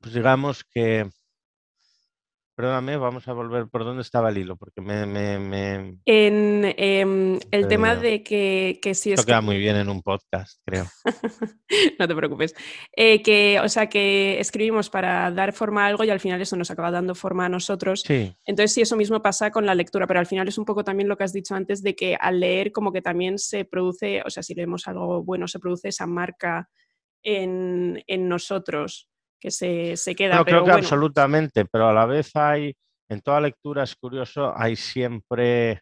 Pues 0.03 0.15
digamos 0.15 0.65
que, 0.65 1.10
perdóname, 2.57 2.98
vamos 2.98 3.25
a 3.29 3.31
volver 3.31 3.69
por 3.69 3.86
dónde 3.86 4.01
estaba 4.01 4.31
el 4.31 4.38
hilo, 4.38 4.57
porque 4.57 4.81
me, 4.81 5.05
me, 5.05 5.39
me- 5.39 5.98
En 6.03 6.65
em, 6.77 7.39
el 7.51 7.67
tema 7.69 7.95
de 7.95 8.22
que, 8.22 8.79
que 8.81 8.95
si 8.95 9.13
esto 9.13 9.22
es 9.22 9.25
queda 9.25 9.39
muy 9.39 9.57
bien 9.57 9.77
en 9.77 9.88
un 9.88 10.01
podcast, 10.01 10.60
creo. 10.65 10.88
no 12.00 12.05
te 12.05 12.15
preocupes. 12.15 12.53
Eh, 12.93 13.22
que, 13.22 13.62
o 13.62 13.69
sea, 13.69 13.88
que 13.88 14.41
escribimos 14.41 14.89
para 14.89 15.31
dar 15.31 15.53
forma 15.53 15.86
a 15.86 15.88
algo 15.88 16.03
y 16.03 16.10
al 16.10 16.19
final 16.19 16.41
eso 16.41 16.57
nos 16.57 16.69
acaba 16.69 16.91
dando 16.91 17.15
forma 17.15 17.45
a 17.45 17.50
nosotros. 17.50 18.01
Sí, 18.05 18.36
Entonces, 18.45 18.74
sí, 18.74 18.81
eso 18.81 18.98
mismo 18.98 19.22
pasa 19.22 19.51
con 19.51 19.65
la 19.65 19.74
lectura, 19.74 20.05
pero 20.05 20.19
al 20.19 20.27
final 20.27 20.50
es 20.50 20.57
un 20.57 20.65
poco 20.65 20.83
también 20.83 21.07
lo 21.07 21.15
que 21.15 21.24
has 21.24 21.31
dicho 21.31 21.55
antes 21.55 21.81
de 21.81 21.95
que 21.95 22.17
al 22.19 22.41
leer 22.41 22.74
como 22.74 22.91
que 22.91 23.01
también 23.01 23.39
se 23.39 23.63
produce, 23.63 24.22
o 24.25 24.29
sea, 24.29 24.43
si 24.43 24.53
leemos 24.53 24.86
algo 24.89 25.24
bueno, 25.24 25.48
se 25.48 25.60
produce 25.60 25.88
esa 25.88 26.07
marca 26.07 26.69
en, 27.24 28.03
en 28.05 28.27
nosotros 28.27 29.07
que 29.43 29.51
se, 29.51 29.97
se 29.97 30.15
queda. 30.15 30.35
Bueno, 30.35 30.45
pero 30.45 30.55
creo 30.59 30.63
que 30.63 30.71
bueno, 30.71 30.77
absolutamente, 30.85 31.65
pero 31.65 31.89
a 31.89 31.93
la 31.93 32.05
vez 32.05 32.33
hay, 32.33 32.73
en 33.09 33.19
toda 33.19 33.41
lectura 33.41 33.83
es 33.83 33.93
curioso, 33.97 34.53
hay 34.55 34.77
siempre 34.77 35.81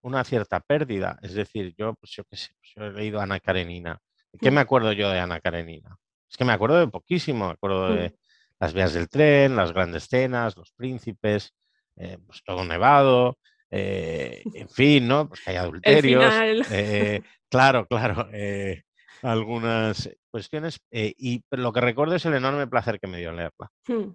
una 0.00 0.24
cierta 0.24 0.60
pérdida. 0.60 1.18
Es 1.22 1.34
decir, 1.34 1.74
yo, 1.76 1.92
pues 1.94 2.12
yo 2.12 2.24
qué 2.24 2.36
sé, 2.38 2.48
pues 2.58 2.72
yo 2.74 2.84
he 2.86 2.92
leído 2.92 3.20
Ana 3.20 3.40
Karenina. 3.40 3.98
¿De 4.32 4.38
qué 4.38 4.50
Mm. 4.50 4.54
me 4.54 4.60
acuerdo 4.62 4.92
yo 4.92 5.10
de 5.10 5.18
Ana 5.20 5.38
Karenina? 5.40 5.96
Es 6.30 6.36
que 6.38 6.46
me 6.46 6.52
acuerdo 6.54 6.78
de 6.78 6.88
poquísimo, 6.88 7.46
me 7.48 7.52
acuerdo 7.52 7.94
de 7.94 8.08
Mm. 8.08 8.14
las 8.60 8.72
vías 8.72 8.94
del 8.94 9.10
tren, 9.10 9.54
las 9.54 9.72
grandes 9.74 10.04
cenas, 10.08 10.56
los 10.56 10.72
príncipes, 10.72 11.52
eh, 11.96 12.16
pues 12.26 12.42
todo 12.42 12.64
nevado, 12.64 13.36
eh, 13.70 14.42
en 14.54 14.68
fin, 14.70 15.06
¿no? 15.06 15.28
Pues 15.28 15.42
que 15.42 15.50
hay 15.50 15.56
adulterios. 15.56 16.34
eh, 16.70 17.20
claro, 17.50 17.86
claro. 17.86 18.28
eh, 18.32 18.82
algunas 19.22 20.10
cuestiones. 20.30 20.80
eh, 20.90 21.14
y 21.18 21.42
lo 21.50 21.72
que 21.72 21.80
recuerdo 21.80 22.14
es 22.14 22.24
el 22.26 22.34
enorme 22.34 22.66
placer 22.66 22.98
que 23.00 23.06
me 23.06 23.18
dio 23.18 23.32
leerla. 23.32 23.70
Hmm, 23.88 24.10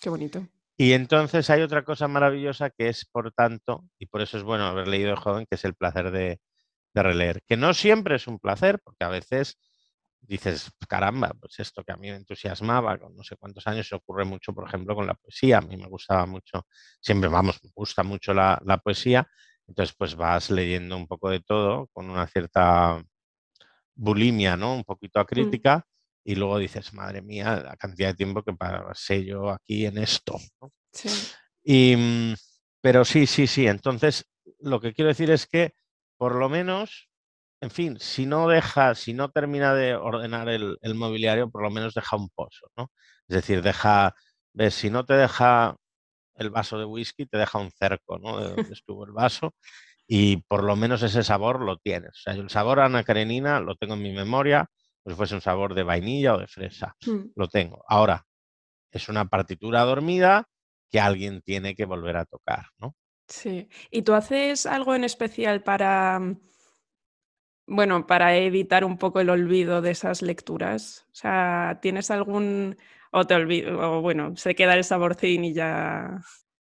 Qué 0.00 0.10
bonito. 0.10 0.46
Y 0.76 0.94
entonces 0.94 1.48
hay 1.50 1.62
otra 1.62 1.84
cosa 1.84 2.08
maravillosa 2.08 2.70
que 2.70 2.88
es, 2.88 3.04
por 3.04 3.30
tanto, 3.32 3.84
y 3.98 4.06
por 4.06 4.20
eso 4.22 4.36
es 4.38 4.42
bueno 4.42 4.66
haber 4.66 4.88
leído 4.88 5.10
de 5.10 5.16
joven, 5.16 5.46
que 5.48 5.54
es 5.56 5.64
el 5.64 5.74
placer 5.74 6.10
de, 6.10 6.40
de 6.94 7.02
releer. 7.02 7.42
Que 7.46 7.56
no 7.56 7.74
siempre 7.74 8.16
es 8.16 8.26
un 8.26 8.38
placer, 8.38 8.80
porque 8.82 9.04
a 9.04 9.08
veces 9.08 9.58
dices, 10.20 10.70
caramba, 10.88 11.32
pues 11.40 11.58
esto 11.60 11.84
que 11.84 11.92
a 11.92 11.96
mí 11.96 12.08
me 12.10 12.16
entusiasmaba 12.16 12.98
con 12.98 13.14
no 13.16 13.22
sé 13.24 13.36
cuántos 13.36 13.66
años, 13.66 13.88
se 13.88 13.94
ocurre 13.96 14.24
mucho, 14.24 14.52
por 14.54 14.66
ejemplo, 14.68 14.94
con 14.94 15.06
la 15.06 15.14
poesía. 15.14 15.58
A 15.58 15.60
mí 15.62 15.76
me 15.76 15.88
gustaba 15.88 16.26
mucho, 16.26 16.66
siempre, 17.00 17.28
vamos, 17.28 17.58
me 17.62 17.70
gusta 17.74 18.02
mucho 18.02 18.32
la, 18.34 18.60
la 18.64 18.78
poesía. 18.78 19.26
Entonces, 19.66 19.94
pues 19.96 20.16
vas 20.16 20.50
leyendo 20.50 20.96
un 20.96 21.06
poco 21.06 21.30
de 21.30 21.40
todo 21.40 21.88
con 21.92 22.10
una 22.10 22.26
cierta 22.26 23.02
bulimia, 24.02 24.56
¿no? 24.56 24.74
Un 24.74 24.84
poquito 24.84 25.20
acrítica. 25.20 25.86
y 26.24 26.36
luego 26.36 26.58
dices, 26.58 26.92
madre 26.94 27.20
mía, 27.20 27.62
la 27.64 27.76
cantidad 27.76 28.08
de 28.10 28.14
tiempo 28.14 28.44
que 28.44 28.52
pasé 28.52 29.24
yo 29.24 29.50
aquí 29.50 29.86
en 29.86 29.98
esto. 29.98 30.38
Sí. 30.92 31.08
Y, 31.64 31.96
mm, 31.96 32.34
pero 32.80 33.04
sí, 33.04 33.26
sí, 33.26 33.48
sí. 33.48 33.66
Entonces, 33.66 34.24
lo 34.60 34.80
que 34.80 34.92
quiero 34.92 35.08
decir 35.08 35.30
es 35.30 35.46
que 35.46 35.74
por 36.16 36.36
lo 36.36 36.48
menos, 36.48 37.10
en 37.60 37.70
fin, 37.72 37.98
si 37.98 38.26
no 38.26 38.48
deja, 38.48 38.94
si 38.94 39.14
no 39.14 39.30
termina 39.30 39.74
de 39.74 39.96
ordenar 39.96 40.48
el, 40.48 40.78
mobiliario, 40.94 41.50
por 41.50 41.62
lo 41.62 41.70
menos 41.70 41.94
deja 41.94 42.16
un 42.16 42.28
pozo, 42.30 42.70
¿no? 42.76 42.92
Es 43.28 43.36
decir, 43.36 43.62
deja, 43.62 44.14
ves, 44.52 44.74
si 44.74 44.90
no 44.90 45.04
te 45.04 45.14
deja 45.14 45.76
el 46.36 46.50
vaso 46.50 46.78
de 46.78 46.84
whisky, 46.84 47.26
te 47.26 47.38
deja 47.38 47.58
un 47.58 47.72
cerco, 47.72 48.18
¿no? 48.18 48.40
De 48.40 48.54
donde 48.54 48.72
estuvo 48.72 49.04
el 49.04 49.12
vaso 49.12 49.54
y 50.14 50.36
por 50.46 50.62
lo 50.62 50.76
menos 50.76 51.02
ese 51.02 51.22
sabor 51.22 51.62
lo 51.62 51.78
tienes. 51.78 52.10
O 52.10 52.20
sea, 52.24 52.34
el 52.34 52.50
sabor 52.50 52.80
a 52.80 52.88
lo 52.90 53.76
tengo 53.76 53.94
en 53.94 54.02
mi 54.02 54.12
memoria, 54.12 54.68
como 55.02 55.14
si 55.14 55.16
fuese 55.16 55.34
un 55.36 55.40
sabor 55.40 55.74
de 55.74 55.84
vainilla 55.84 56.34
o 56.34 56.38
de 56.38 56.46
fresa. 56.46 56.94
Mm. 57.06 57.30
Lo 57.34 57.48
tengo. 57.48 57.82
Ahora, 57.88 58.26
es 58.90 59.08
una 59.08 59.24
partitura 59.24 59.80
dormida 59.84 60.50
que 60.90 61.00
alguien 61.00 61.40
tiene 61.40 61.74
que 61.74 61.86
volver 61.86 62.18
a 62.18 62.26
tocar, 62.26 62.66
¿no? 62.76 62.94
Sí. 63.26 63.70
¿Y 63.90 64.02
tú 64.02 64.12
haces 64.12 64.66
algo 64.66 64.94
en 64.94 65.04
especial 65.04 65.62
para, 65.62 66.18
mm, 66.18 66.40
bueno, 67.68 68.06
para 68.06 68.36
evitar 68.36 68.84
un 68.84 68.98
poco 68.98 69.18
el 69.20 69.30
olvido 69.30 69.80
de 69.80 69.92
esas 69.92 70.20
lecturas? 70.20 71.06
O 71.10 71.14
sea, 71.14 71.78
¿tienes 71.80 72.10
algún 72.10 72.76
o 73.12 73.26
te 73.26 73.34
olvido, 73.34 73.78
o 73.78 74.02
bueno, 74.02 74.36
se 74.36 74.54
queda 74.54 74.74
el 74.74 74.84
saborcín 74.84 75.46
y 75.46 75.54
ya. 75.54 76.20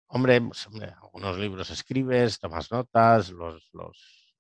Hombre, 0.08 0.42
pues, 0.42 0.68
algunos 1.02 1.38
libros 1.38 1.70
escribes, 1.70 2.40
tomas 2.40 2.72
notas, 2.72 3.30
los, 3.30 3.70
los, 3.74 4.36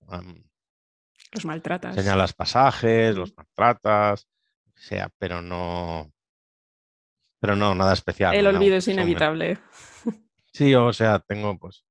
los 1.31 1.45
maltratas. 1.45 1.95
Señalas 1.95 2.33
pasajes, 2.33 3.15
los 3.15 3.35
maltratas, 3.35 4.27
sea, 4.77 5.09
pero 5.17 5.41
no. 5.41 6.11
Pero 7.39 7.55
no, 7.55 7.75
nada 7.75 7.93
especial. 7.93 8.35
El 8.35 8.47
olvido 8.47 8.77
es 8.77 8.87
inevitable. 8.87 9.59
Sí, 10.53 10.73
o 10.73 10.91
sea, 10.91 11.19
tengo 11.19 11.55
pues 11.59 11.85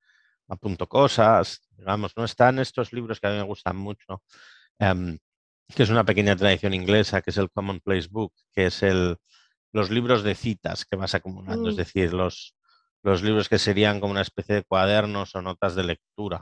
apunto 0.49 0.89
cosas, 0.89 1.61
digamos, 1.77 2.17
no 2.17 2.25
están 2.25 2.59
estos 2.59 2.93
libros 2.93 3.21
que 3.21 3.29
a 3.29 3.31
mí 3.31 3.37
me 3.37 3.45
gustan 3.45 3.77
mucho, 3.77 4.25
em, 4.79 5.19
que 5.73 5.85
es 5.85 5.91
una 5.91 6.05
pequeña 6.05 6.35
tradición 6.35 6.75
inglesa, 6.75 7.23
que 7.23 7.31
es 7.31 7.37
el 7.37 7.51
Commonplace 7.51 8.09
Book, 8.11 8.33
que 8.53 8.67
es 8.67 8.83
el, 8.83 9.19
los 9.73 9.91
libros 9.91 10.25
de 10.25 10.35
citas 10.35 10.85
que 10.85 10.97
vas 10.97 11.15
acumulando, 11.15 11.69
es 11.69 11.77
mm. 11.77 11.79
decir, 11.79 12.13
los, 12.13 12.56
los 13.07 13.23
libros 13.23 13.49
que 13.49 13.59
serían 13.59 14.01
como 14.01 14.11
una 14.11 14.23
especie 14.23 14.57
de 14.57 14.65
cuadernos 14.65 15.35
o 15.37 15.41
notas 15.41 15.77
de 15.77 15.85
lectura. 15.85 16.41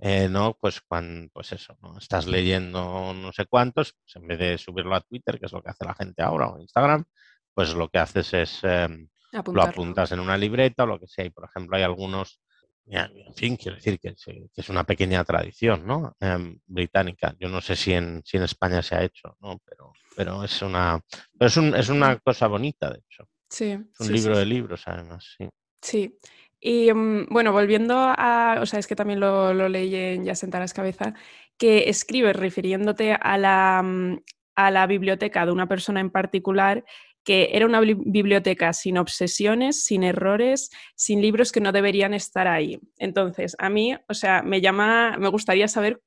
Eh, 0.00 0.28
¿no? 0.28 0.56
Pues 0.60 0.80
cuando, 0.82 1.28
pues 1.32 1.50
eso, 1.52 1.76
¿no? 1.82 1.98
Estás 1.98 2.26
leyendo 2.26 3.12
no 3.14 3.32
sé 3.32 3.46
cuántos, 3.46 3.94
pues 3.94 4.14
en 4.14 4.28
vez 4.28 4.38
de 4.38 4.58
subirlo 4.58 4.94
a 4.94 5.00
Twitter, 5.00 5.40
que 5.40 5.46
es 5.46 5.52
lo 5.52 5.60
que 5.60 5.70
hace 5.70 5.84
la 5.84 5.94
gente 5.94 6.22
ahora, 6.22 6.50
o 6.50 6.60
Instagram, 6.60 7.04
pues 7.52 7.74
lo 7.74 7.88
que 7.88 7.98
haces 7.98 8.32
es 8.34 8.62
em, 8.62 9.08
lo 9.52 9.62
apuntas 9.62 10.12
en 10.12 10.20
una 10.20 10.36
libreta 10.36 10.84
o 10.84 10.86
lo 10.86 11.00
que 11.00 11.08
sea. 11.08 11.24
Y 11.24 11.30
por 11.30 11.46
ejemplo, 11.46 11.76
hay 11.76 11.82
algunos, 11.82 12.40
en 12.86 13.34
fin, 13.34 13.56
quiero 13.56 13.76
decir 13.76 13.98
que, 13.98 14.14
es 14.54 14.68
una 14.68 14.84
pequeña 14.84 15.24
tradición, 15.24 15.84
¿no? 15.84 16.14
Em, 16.20 16.60
británica. 16.66 17.34
Yo 17.40 17.48
no 17.48 17.60
sé 17.60 17.74
si 17.74 17.94
en, 17.94 18.22
si 18.24 18.36
en 18.36 18.44
España 18.44 18.82
se 18.82 18.94
ha 18.94 19.02
hecho, 19.02 19.36
¿no? 19.40 19.58
Pero, 19.64 19.92
pero 20.14 20.44
es 20.44 20.62
una, 20.62 21.00
es, 21.40 21.56
un, 21.56 21.74
es 21.74 21.88
una 21.88 22.18
cosa 22.18 22.46
bonita, 22.46 22.90
de 22.90 22.98
hecho. 22.98 23.26
Sí. 23.48 23.70
Es 23.70 24.00
un 24.00 24.12
libro 24.12 24.38
de 24.38 24.44
libros, 24.44 24.82
además, 24.86 25.34
sí. 25.36 25.48
Sí. 25.82 26.18
Y 26.60 26.92
mm, 26.92 27.26
bueno, 27.30 27.52
volviendo 27.52 27.94
a, 27.96 28.58
o 28.60 28.66
sea, 28.66 28.80
es 28.80 28.86
que 28.86 28.96
también 28.96 29.20
lo, 29.20 29.54
lo 29.54 29.68
leí 29.68 29.94
en 29.94 30.24
Ya 30.24 30.34
sentaras 30.34 30.74
cabeza, 30.74 31.14
que 31.56 31.88
escribes 31.88 32.36
refiriéndote 32.36 33.12
a 33.12 33.38
la, 33.38 33.82
mm, 33.84 34.20
a 34.56 34.70
la 34.70 34.86
biblioteca 34.86 35.46
de 35.46 35.52
una 35.52 35.68
persona 35.68 36.00
en 36.00 36.10
particular 36.10 36.84
que 37.24 37.50
era 37.52 37.66
una 37.66 37.80
biblioteca 37.80 38.72
sin 38.72 38.96
obsesiones, 38.96 39.84
sin 39.84 40.02
errores, 40.02 40.70
sin 40.94 41.20
libros 41.20 41.52
que 41.52 41.60
no 41.60 41.72
deberían 41.72 42.14
estar 42.14 42.48
ahí. 42.48 42.80
Entonces, 42.96 43.54
a 43.58 43.68
mí, 43.68 43.94
o 44.08 44.14
sea, 44.14 44.40
me 44.42 44.62
llama, 44.62 45.18
me 45.18 45.28
gustaría 45.28 45.68
saber 45.68 46.00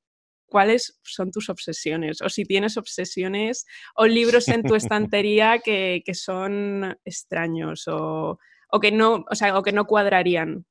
cuáles 0.48 1.00
son 1.04 1.32
tus 1.32 1.50
obsesiones 1.50 2.24
o 2.24 2.30
si 2.30 2.44
tienes 2.44 2.75
obsesiones 2.75 3.68
o 3.96 4.08
libros 4.08 4.48
en 4.48 4.63
tu 4.63 4.74
estantería 4.75 5.60
que, 5.60 6.01
que 6.04 6.16
son 6.16 6.98
extraños 7.06 7.88
o, 7.88 8.40
o 8.72 8.80
que 8.80 8.92
no, 8.92 9.25
o 9.30 9.36
sea, 9.36 9.58
o 9.58 9.63
que 9.63 9.72
no 9.72 9.86
cuadrarían 9.86 10.66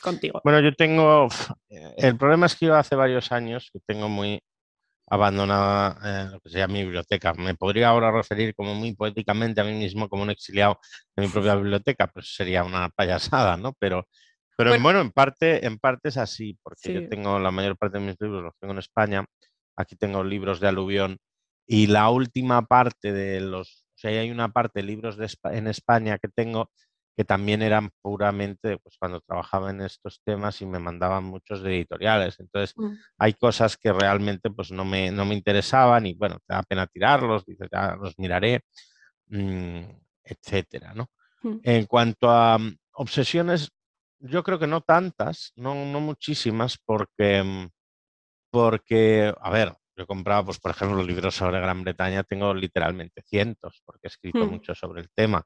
contigo. 0.00 0.40
Bueno, 0.42 0.60
yo 0.60 0.74
tengo, 0.74 1.28
el 1.68 2.16
problema 2.16 2.46
es 2.46 2.56
que 2.56 2.66
yo 2.66 2.74
hace 2.74 2.96
varios 2.96 3.30
años 3.32 3.70
que 3.72 3.80
tengo 3.86 4.08
muy 4.08 4.40
abandonada 5.10 5.98
eh, 6.04 6.30
lo 6.30 6.40
que 6.40 6.50
sea 6.50 6.68
mi 6.68 6.82
biblioteca. 6.82 7.34
Me 7.34 7.54
podría 7.54 7.88
ahora 7.88 8.10
referir 8.10 8.54
como 8.54 8.74
muy 8.74 8.94
poéticamente 8.94 9.60
a 9.60 9.64
mí 9.64 9.74
mismo 9.74 10.08
como 10.08 10.22
un 10.22 10.30
exiliado 10.30 10.78
de 11.16 11.22
mi 11.22 11.28
propia 11.28 11.56
biblioteca, 11.56 12.06
pues 12.06 12.34
sería 12.34 12.64
una 12.64 12.88
payasada, 12.88 13.56
¿no? 13.56 13.74
Pero, 13.78 14.06
pero 14.56 14.78
bueno, 14.80 15.00
en, 15.00 15.10
parte, 15.10 15.66
en 15.66 15.78
parte 15.78 16.10
es 16.10 16.16
así, 16.16 16.56
porque 16.62 16.94
yo 16.94 17.08
tengo 17.08 17.38
la 17.38 17.50
mayor 17.50 17.76
parte 17.76 17.98
de 17.98 18.04
mis 18.04 18.16
libros 18.20 18.44
los 18.44 18.54
tengo 18.58 18.72
en 18.72 18.78
España. 18.78 19.24
Aquí 19.76 19.96
tengo 19.96 20.22
libros 20.22 20.60
de 20.60 20.68
aluvión 20.68 21.18
y 21.66 21.86
la 21.86 22.10
última 22.10 22.62
parte 22.66 23.12
de 23.12 23.40
los, 23.40 23.86
o 23.94 23.98
sea, 23.98 24.10
hay 24.10 24.30
una 24.30 24.50
parte 24.50 24.80
de 24.80 24.86
libros 24.86 25.16
de, 25.16 25.28
en 25.44 25.66
España 25.66 26.18
que 26.18 26.28
tengo 26.28 26.70
que 27.20 27.24
también 27.26 27.60
eran 27.60 27.90
puramente, 28.00 28.78
pues 28.78 28.96
cuando 28.98 29.20
trabajaba 29.20 29.68
en 29.68 29.82
estos 29.82 30.22
temas 30.24 30.62
y 30.62 30.64
me 30.64 30.78
mandaban 30.78 31.24
muchos 31.24 31.62
de 31.62 31.76
editoriales. 31.76 32.40
Entonces, 32.40 32.74
mm. 32.74 32.94
hay 33.18 33.34
cosas 33.34 33.76
que 33.76 33.92
realmente 33.92 34.48
pues 34.48 34.72
no 34.72 34.86
me, 34.86 35.10
no 35.10 35.26
me 35.26 35.34
interesaban 35.34 36.06
y 36.06 36.14
bueno, 36.14 36.38
te 36.46 36.54
da 36.54 36.62
pena 36.62 36.86
tirarlos, 36.86 37.44
dices, 37.44 37.68
ya 37.70 37.94
los 37.96 38.18
miraré, 38.18 38.64
mm, 39.26 39.82
etcétera, 40.24 40.94
¿no? 40.94 41.10
Mm. 41.42 41.58
En 41.62 41.84
cuanto 41.84 42.30
a 42.30 42.56
obsesiones, 42.92 43.70
yo 44.18 44.42
creo 44.42 44.58
que 44.58 44.66
no 44.66 44.80
tantas, 44.80 45.52
no, 45.56 45.74
no 45.74 46.00
muchísimas, 46.00 46.78
porque, 46.78 47.68
porque, 48.50 49.34
a 49.38 49.50
ver, 49.50 49.76
yo 50.00 50.04
he 50.04 50.06
comprado, 50.06 50.46
pues, 50.46 50.58
por 50.58 50.70
ejemplo, 50.70 50.96
los 50.96 51.06
libros 51.06 51.34
sobre 51.34 51.60
Gran 51.60 51.84
Bretaña, 51.84 52.22
tengo 52.22 52.54
literalmente 52.54 53.20
cientos, 53.20 53.82
porque 53.84 54.00
he 54.04 54.08
escrito 54.08 54.46
hmm. 54.46 54.50
mucho 54.50 54.74
sobre 54.74 55.02
el 55.02 55.10
tema. 55.14 55.44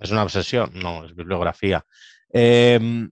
¿Es 0.00 0.10
una 0.10 0.22
obsesión? 0.22 0.70
No, 0.72 1.04
es 1.04 1.14
bibliografía. 1.14 1.84
Em, 2.30 3.10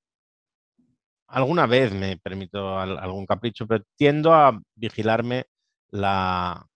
alguna 1.27 1.67
vez 1.67 1.93
me 1.93 2.17
permito 2.17 2.79
algún 2.79 3.27
capricho, 3.27 3.67
pero 3.67 3.85
tiendo 3.95 4.33
a 4.33 4.59
vigilarme 4.75 5.45
la, 5.91 6.67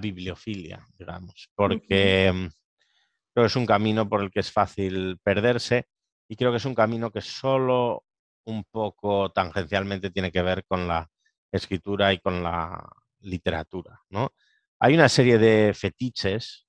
bibliofilia, 0.00 0.86
digamos, 0.98 1.50
porque 1.54 2.28
em, 2.28 2.50
creo 3.34 3.44
que 3.44 3.48
es 3.48 3.56
un 3.56 3.66
camino 3.66 4.08
por 4.08 4.22
el 4.22 4.30
que 4.30 4.40
es 4.40 4.50
fácil 4.50 5.18
perderse 5.22 5.88
y 6.26 6.36
creo 6.36 6.52
que 6.52 6.56
es 6.56 6.64
un 6.64 6.74
camino 6.74 7.10
que 7.10 7.20
solo 7.20 8.02
un 8.46 8.64
poco 8.64 9.30
tangencialmente 9.30 10.10
tiene 10.10 10.32
que 10.32 10.40
ver 10.40 10.64
con 10.64 10.88
la 10.88 11.06
escritura 11.52 12.14
y 12.14 12.18
con 12.18 12.42
la 12.42 12.82
literatura, 13.26 14.00
¿no? 14.10 14.32
Hay 14.78 14.94
una 14.94 15.08
serie 15.08 15.38
de 15.38 15.72
fetiches, 15.74 16.66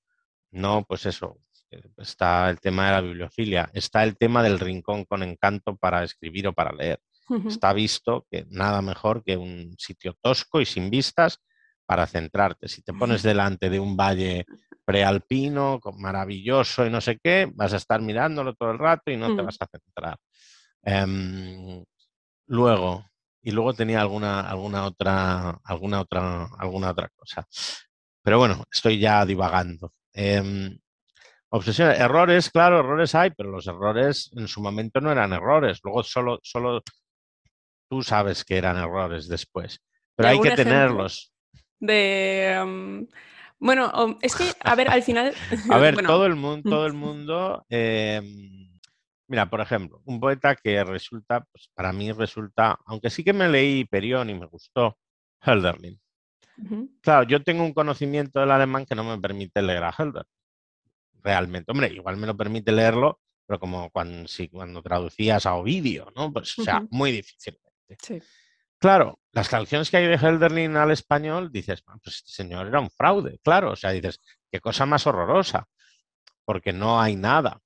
¿no? 0.52 0.84
Pues 0.88 1.06
eso, 1.06 1.40
eh, 1.72 1.82
está 1.98 2.50
el 2.50 2.60
tema 2.60 2.88
de 2.88 2.92
la 2.94 3.02
bibliofilia, 3.02 3.70
está 3.74 4.04
el 4.04 4.18
tema 4.18 4.44
del 4.44 4.60
rincón 4.60 5.06
con 5.06 5.24
encanto 5.24 5.76
para 5.76 6.04
escribir 6.04 6.48
o 6.48 6.54
para 6.54 6.72
leer. 6.72 7.00
Está 7.46 7.74
visto 7.74 8.26
que 8.32 8.46
nada 8.50 8.82
mejor 8.82 9.22
que 9.22 9.36
un 9.36 9.76
sitio 9.78 10.16
tosco 10.22 10.62
y 10.62 10.66
sin 10.66 10.90
vistas 10.90 11.42
para 11.86 12.08
centrarte. 12.08 12.70
Si 12.70 12.82
te 12.84 12.94
pones 12.94 13.22
delante 13.24 13.70
de 13.70 13.82
un 13.82 13.98
valle 13.98 14.46
prealpino, 14.86 15.82
maravilloso 15.98 16.86
y 16.86 16.90
no 16.90 17.02
sé 17.02 17.20
qué, 17.22 17.52
vas 17.54 17.74
a 17.74 17.78
estar 17.78 18.02
mirándolo 18.02 18.54
todo 18.54 18.72
el 18.72 18.80
rato 18.80 19.12
y 19.12 19.18
no 19.18 19.36
te 19.36 19.42
vas 19.42 19.58
a 19.60 19.68
centrar. 19.68 20.18
Em, 20.84 21.84
luego, 22.46 23.06
y 23.42 23.52
luego 23.52 23.74
tenía 23.74 24.02
alguna, 24.02 24.42
alguna, 24.42 24.86
otra, 24.86 25.60
alguna, 25.64 26.02
otra, 26.02 26.48
alguna 26.58 26.92
otra 26.92 27.10
cosa. 27.16 27.48
Pero 28.22 28.40
bueno, 28.40 28.64
estoy 28.72 29.00
ya 29.00 29.26
divagando. 29.26 29.94
Eh, 30.14 30.78
errores, 31.52 32.50
claro, 32.50 32.80
errores 32.80 33.16
hay, 33.16 33.32
pero 33.32 33.50
los 33.50 33.68
errores 33.68 34.32
en 34.36 34.48
su 34.48 34.62
momento 34.62 35.00
no 35.00 35.12
eran 35.12 35.34
errores. 35.34 35.80
Luego 35.84 36.04
solo, 36.04 36.40
solo 36.44 36.82
tú 37.90 38.04
sabes 38.04 38.44
que 38.44 38.58
eran 38.58 38.78
errores 38.78 39.28
después. 39.28 39.80
Pero 40.16 40.30
hay 40.30 40.42
que 40.42 40.52
tenerlos. 40.52 41.32
De. 41.80 42.54
Em, 42.54 43.08
bueno, 43.60 44.18
es 44.22 44.36
que, 44.36 44.52
a 44.64 44.76
ver, 44.76 44.90
al 44.90 45.04
final. 45.04 45.34
a 45.70 45.78
ver, 45.78 45.96
todo 46.06 46.26
el 46.26 46.36
mundo, 46.36 46.70
todo 46.70 46.86
el 46.86 46.94
mundo. 46.94 47.66
Mira, 49.28 49.50
por 49.50 49.60
ejemplo, 49.62 50.02
un 50.06 50.20
poeta 50.20 50.56
que 50.56 50.84
resulta, 50.84 51.42
pues 51.52 51.70
para 51.74 51.92
mí 51.92 52.12
resulta, 52.12 52.80
aunque 52.86 53.10
sí 53.10 53.24
que 53.24 53.34
me 53.34 53.50
leí 53.50 53.86
Perión 53.86 54.30
y 54.30 54.36
me 54.36 54.46
gustó, 54.46 54.98
Hölderlin. 55.42 56.00
Claro, 57.02 57.28
yo 57.28 57.44
tengo 57.44 57.64
un 57.64 57.74
conocimiento 57.74 58.40
del 58.40 58.52
alemán 58.52 58.86
que 58.86 58.96
no 58.96 59.04
me 59.04 59.20
permite 59.20 59.62
leer 59.62 59.84
a 59.84 59.94
Hölderlin. 59.98 60.32
Realmente, 61.22 61.72
hombre, 61.72 61.94
igual 61.94 62.18
me 62.18 62.28
lo 62.28 62.38
permite 62.38 62.72
leerlo, 62.72 63.20
pero 63.46 63.60
como 63.60 63.90
cuando, 63.92 64.30
cuando 64.52 64.82
traducías 64.82 65.46
a 65.46 65.56
Ovidio, 65.56 66.12
¿no? 66.16 66.32
Pues, 66.32 66.58
o 66.58 66.64
sea, 66.64 66.84
muy 66.90 67.12
difícilmente. 67.12 67.98
Sí. 68.02 68.22
Claro, 68.80 69.20
las 69.32 69.50
traducciones 69.50 69.90
que 69.90 69.98
hay 69.98 70.08
de 70.08 70.16
Helderlin 70.16 70.78
al 70.78 70.92
español, 70.92 71.52
dices, 71.52 71.84
pues 72.04 72.18
este 72.18 72.32
señor 72.32 72.68
era 72.68 72.80
un 72.80 72.92
fraude, 72.92 73.40
claro, 73.44 73.72
o 73.72 73.76
sea, 73.76 73.92
dices, 73.92 74.22
qué 74.52 74.60
cosa 74.60 74.86
más 74.86 75.08
horrorosa, 75.08 75.68
porque 76.46 76.74
no 76.74 77.02
hay 77.02 77.16
nada. 77.16 77.60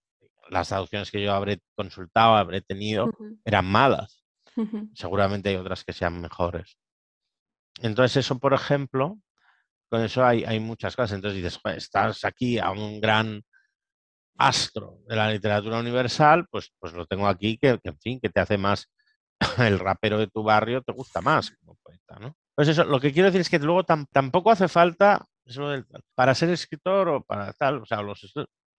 Las 0.52 0.68
traducciones 0.68 1.10
que 1.10 1.24
yo 1.24 1.34
habré 1.34 1.62
consultado, 1.76 2.36
habré 2.36 2.62
tenido, 2.62 3.10
eran 3.46 3.66
malas. 3.66 4.24
Seguramente 4.94 5.50
hay 5.50 5.56
otras 5.56 5.86
que 5.86 5.94
sean 5.94 6.20
mejores. 6.20 6.78
Entonces, 7.80 8.26
eso, 8.26 8.38
por 8.38 8.54
ejemplo, 8.54 9.18
con 9.90 10.02
eso 10.02 10.26
hay, 10.26 10.44
hay 10.44 10.60
muchas 10.60 10.96
cosas. 10.96 11.14
Entonces 11.14 11.42
dices, 11.42 11.60
estás 11.78 12.26
aquí 12.26 12.60
a 12.60 12.72
un 12.72 13.00
gran 13.00 13.42
astro 14.38 15.00
de 15.08 15.16
la 15.16 15.32
literatura 15.32 15.80
universal, 15.80 16.46
pues, 16.52 16.74
pues 16.80 16.92
lo 16.92 17.06
tengo 17.06 17.28
aquí, 17.28 17.58
que, 17.58 17.80
en 17.82 18.00
fin, 18.00 18.20
que 18.20 18.30
te 18.30 18.42
hace 18.42 18.58
más, 18.58 18.92
el 19.58 19.80
rapero 19.80 20.18
de 20.18 20.28
tu 20.28 20.44
barrio 20.44 20.82
te 20.82 20.92
gusta 20.92 21.22
más 21.22 21.52
como 21.52 21.78
poeta, 21.82 22.20
¿no? 22.20 22.36
Pues 22.54 22.68
eso, 22.68 22.84
lo 22.84 23.00
que 23.00 23.14
quiero 23.14 23.28
decir 23.28 23.40
es 23.42 23.50
que 23.50 23.60
luego 23.60 23.84
tampoco 23.84 24.52
hace 24.52 24.68
falta, 24.68 25.26
para 26.14 26.36
ser 26.36 26.50
escritor 26.50 27.08
o 27.08 27.24
para 27.24 27.54
tal, 27.54 27.82
o 27.82 27.86
sea, 27.86 28.02
los 28.02 28.24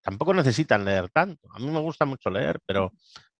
tampoco 0.02 0.34
necesitan 0.34 0.84
leer 0.84 1.08
tanto. 1.10 1.48
A 1.52 1.58
mí 1.58 1.70
me 1.70 1.80
gusta 1.80 2.04
mucho 2.04 2.28
leer, 2.30 2.58
pero 2.66 2.92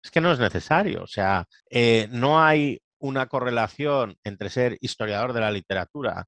es 0.03 0.11
que 0.11 0.21
no 0.21 0.33
es 0.33 0.39
necesario. 0.39 1.03
O 1.03 1.07
sea, 1.07 1.47
eh, 1.71 2.09
no 2.11 2.43
hay 2.43 2.81
una 2.99 3.27
correlación 3.27 4.17
entre 4.25 4.49
ser 4.49 4.79
historiador 4.81 5.33
de 5.33 5.41
la 5.41 5.51
literatura 5.51 6.25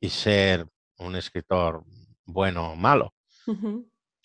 y 0.00 0.10
ser 0.10 0.66
un 0.98 1.16
escritor 1.16 1.82
bueno 2.24 2.72
o 2.72 2.76
malo. 2.76 3.14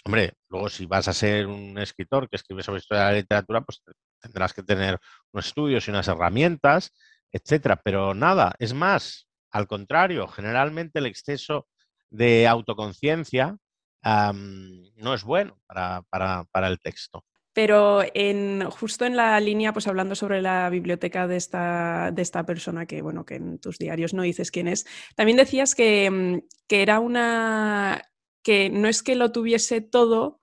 Hombre, 0.04 0.34
luego 0.50 0.70
si 0.70 0.86
vas 0.86 1.08
a 1.08 1.14
ser 1.14 1.48
un 1.48 1.78
escritor 1.80 2.30
que 2.30 2.36
escribe 2.36 2.62
sobre 2.62 2.80
historia 2.80 3.06
de 3.06 3.12
la 3.12 3.18
literatura, 3.18 3.62
pues 3.62 3.82
tendrás 4.20 4.54
que 4.54 4.62
tener 4.62 5.00
unos 5.32 5.48
estudios 5.48 5.88
y 5.88 5.92
unas 5.92 6.08
herramientas, 6.08 6.92
etcétera. 7.32 7.82
Pero 7.84 8.14
nada, 8.14 8.54
es 8.60 8.74
más, 8.74 9.28
al 9.52 9.68
contrario, 9.68 10.28
generalmente 10.28 11.00
el 11.00 11.08
exceso 11.08 11.68
de 12.10 12.48
autoconciencia 12.48 13.58
no 14.06 15.14
es 15.14 15.24
bueno 15.24 15.60
para, 15.66 16.04
para, 16.10 16.68
el 16.68 16.80
texto. 16.80 17.26
Pero 17.54 18.04
en, 18.14 18.70
justo 18.70 19.06
en 19.06 19.16
la 19.16 19.40
línea, 19.40 19.74
pues 19.74 19.88
hablando 19.88 20.16
sobre 20.16 20.42
la 20.42 20.70
biblioteca 20.70 21.28
de 21.28 21.38
esta, 21.38 22.12
de 22.12 22.22
esta 22.22 22.46
persona, 22.46 22.86
que 22.86 23.02
bueno, 23.02 23.26
que 23.26 23.36
en 23.36 23.60
tus 23.60 23.78
diarios 23.78 24.14
no 24.14 24.24
dices 24.24 24.52
quién 24.52 24.68
es, 24.68 24.86
también 25.16 25.38
decías 25.38 25.74
que, 25.74 26.10
mm, 26.10 26.48
que 26.68 26.82
era 26.82 27.00
una 27.00 28.02
que 28.44 28.70
no 28.70 28.88
es 28.88 29.02
que 29.02 29.16
lo 29.16 29.32
tuviese 29.32 29.82
todo, 29.82 30.40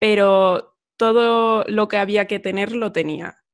pero 0.00 0.76
todo 0.96 1.64
lo 1.68 1.88
que 1.88 1.98
había 1.98 2.26
que 2.26 2.40
tener 2.40 2.72
lo 2.72 2.90
tenía 2.90 3.45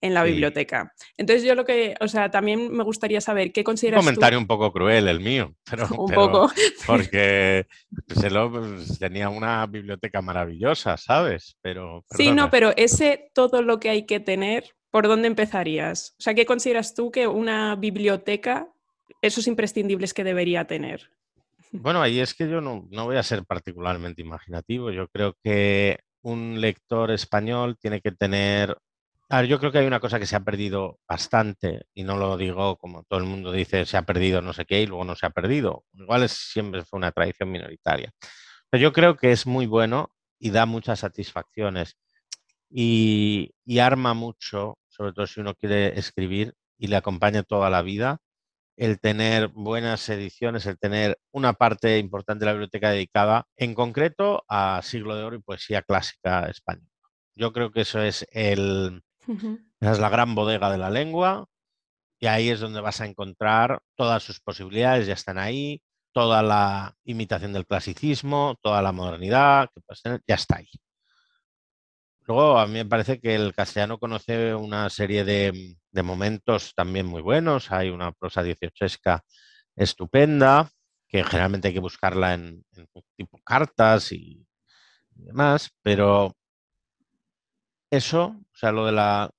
en 0.00 0.14
la 0.14 0.24
biblioteca. 0.24 0.92
Entonces 1.16 1.44
yo 1.44 1.54
lo 1.54 1.64
que, 1.64 1.94
o 2.00 2.08
sea, 2.08 2.30
también 2.30 2.72
me 2.72 2.84
gustaría 2.84 3.20
saber 3.20 3.52
qué 3.52 3.62
consideras 3.62 4.00
Un 4.00 4.06
comentario 4.06 4.38
un 4.38 4.46
poco 4.46 4.72
cruel 4.72 5.08
el 5.08 5.20
mío, 5.20 5.54
pero... 5.70 5.86
un 5.88 6.10
poco. 6.12 6.50
Porque 6.86 7.66
pues, 8.06 8.98
tenía 8.98 9.28
una 9.28 9.66
biblioteca 9.66 10.22
maravillosa, 10.22 10.96
¿sabes? 10.96 11.56
Pero... 11.60 12.04
Sí, 12.10 12.30
no, 12.32 12.50
pero 12.50 12.72
ese 12.76 13.30
todo 13.34 13.62
lo 13.62 13.78
que 13.78 13.90
hay 13.90 14.06
que 14.06 14.20
tener, 14.20 14.64
¿por 14.90 15.06
dónde 15.06 15.28
empezarías? 15.28 16.14
O 16.18 16.22
sea, 16.22 16.34
¿qué 16.34 16.46
consideras 16.46 16.94
tú 16.94 17.10
que 17.10 17.26
una 17.26 17.76
biblioteca, 17.76 18.68
esos 19.20 19.46
imprescindibles 19.46 20.14
que 20.14 20.24
debería 20.24 20.66
tener? 20.66 21.10
Bueno, 21.72 22.02
ahí 22.02 22.18
es 22.18 22.34
que 22.34 22.48
yo 22.48 22.60
no, 22.60 22.88
no 22.90 23.04
voy 23.04 23.16
a 23.16 23.22
ser 23.22 23.44
particularmente 23.44 24.22
imaginativo. 24.22 24.90
Yo 24.90 25.06
creo 25.08 25.36
que 25.44 26.00
un 26.22 26.60
lector 26.60 27.10
español 27.12 27.78
tiene 27.78 28.00
que 28.00 28.10
tener 28.10 28.76
a 29.30 29.40
ver, 29.40 29.46
yo 29.48 29.60
creo 29.60 29.70
que 29.70 29.78
hay 29.78 29.86
una 29.86 30.00
cosa 30.00 30.18
que 30.18 30.26
se 30.26 30.34
ha 30.34 30.40
perdido 30.40 30.98
bastante, 31.08 31.86
y 31.94 32.02
no 32.02 32.16
lo 32.16 32.36
digo 32.36 32.76
como 32.78 33.04
todo 33.04 33.20
el 33.20 33.26
mundo 33.26 33.52
dice, 33.52 33.86
se 33.86 33.96
ha 33.96 34.02
perdido 34.02 34.42
no 34.42 34.52
sé 34.52 34.64
qué 34.66 34.82
y 34.82 34.86
luego 34.86 35.04
no 35.04 35.14
se 35.14 35.24
ha 35.26 35.30
perdido. 35.30 35.84
Igual 35.94 36.24
es, 36.24 36.32
siempre 36.32 36.84
fue 36.84 36.98
una 36.98 37.12
tradición 37.12 37.50
minoritaria. 37.50 38.12
Pero 38.70 38.82
yo 38.82 38.92
creo 38.92 39.16
que 39.16 39.30
es 39.30 39.46
muy 39.46 39.66
bueno 39.66 40.12
y 40.40 40.50
da 40.50 40.66
muchas 40.66 41.00
satisfacciones 41.00 41.96
y, 42.70 43.52
arma 43.80 44.14
mucho, 44.14 44.78
sobre 44.88 45.12
todo 45.12 45.26
si 45.28 45.40
uno 45.40 45.54
quiere 45.54 45.98
escribir 45.98 46.54
y 46.78 46.88
le 46.88 46.96
acompaña 46.96 47.44
toda 47.44 47.70
la 47.70 47.82
vida, 47.82 48.18
el 48.76 49.00
tener 49.00 49.48
buenas 49.48 50.08
ediciones, 50.08 50.66
el 50.66 50.78
tener 50.78 51.18
una 51.32 51.52
parte 51.52 51.98
importante 51.98 52.40
de 52.40 52.46
la 52.46 52.52
biblioteca 52.54 52.90
dedicada 52.90 53.46
en 53.56 53.74
concreto 53.74 54.44
a 54.48 54.80
siglo 54.82 55.14
de 55.16 55.22
oro 55.22 55.36
y 55.36 55.42
poesía 55.42 55.82
clásica 55.82 56.48
española. 56.48 56.88
Yo 57.36 57.52
creo 57.52 57.70
que 57.70 57.82
eso 57.82 58.02
es 58.02 58.26
el, 58.32 59.02
esa 59.80 59.92
es 59.92 59.98
la 59.98 60.08
gran 60.08 60.34
bodega 60.34 60.70
de 60.70 60.78
la 60.78 60.90
lengua 60.90 61.46
y 62.18 62.26
ahí 62.26 62.50
es 62.50 62.60
donde 62.60 62.80
vas 62.80 63.00
a 63.00 63.06
encontrar 63.06 63.80
todas 63.96 64.22
sus 64.22 64.40
posibilidades, 64.40 65.06
ya 65.06 65.14
están 65.14 65.38
ahí, 65.38 65.82
toda 66.12 66.42
la 66.42 66.94
imitación 67.04 67.52
del 67.52 67.66
clasicismo, 67.66 68.56
toda 68.62 68.82
la 68.82 68.92
modernidad, 68.92 69.70
que 69.74 69.80
ya 70.26 70.34
está 70.34 70.58
ahí. 70.58 70.68
Luego, 72.26 72.58
a 72.58 72.66
mí 72.66 72.74
me 72.74 72.86
parece 72.86 73.20
que 73.20 73.34
el 73.34 73.54
castellano 73.54 73.98
conoce 73.98 74.54
una 74.54 74.88
serie 74.90 75.24
de, 75.24 75.76
momentos 76.04 76.74
también 76.74 77.06
muy 77.06 77.22
buenos. 77.22 77.72
Hay 77.72 77.88
una 77.90 78.12
prosa 78.12 78.42
dieciochesca 78.42 79.24
estupenda, 79.74 80.70
que 81.08 81.24
generalmente 81.24 81.68
hay 81.68 81.74
que 81.74 81.80
buscarla 81.80 82.34
en, 82.34 82.64
tipo 83.16 83.40
cartas 83.42 84.12
y 84.12 84.46
demás, 85.10 85.70
pero 85.82 86.36
eso, 87.90 88.36
sea, 88.60 88.72
lo 88.72 88.86
de 88.86 88.92
la, 88.92 89.30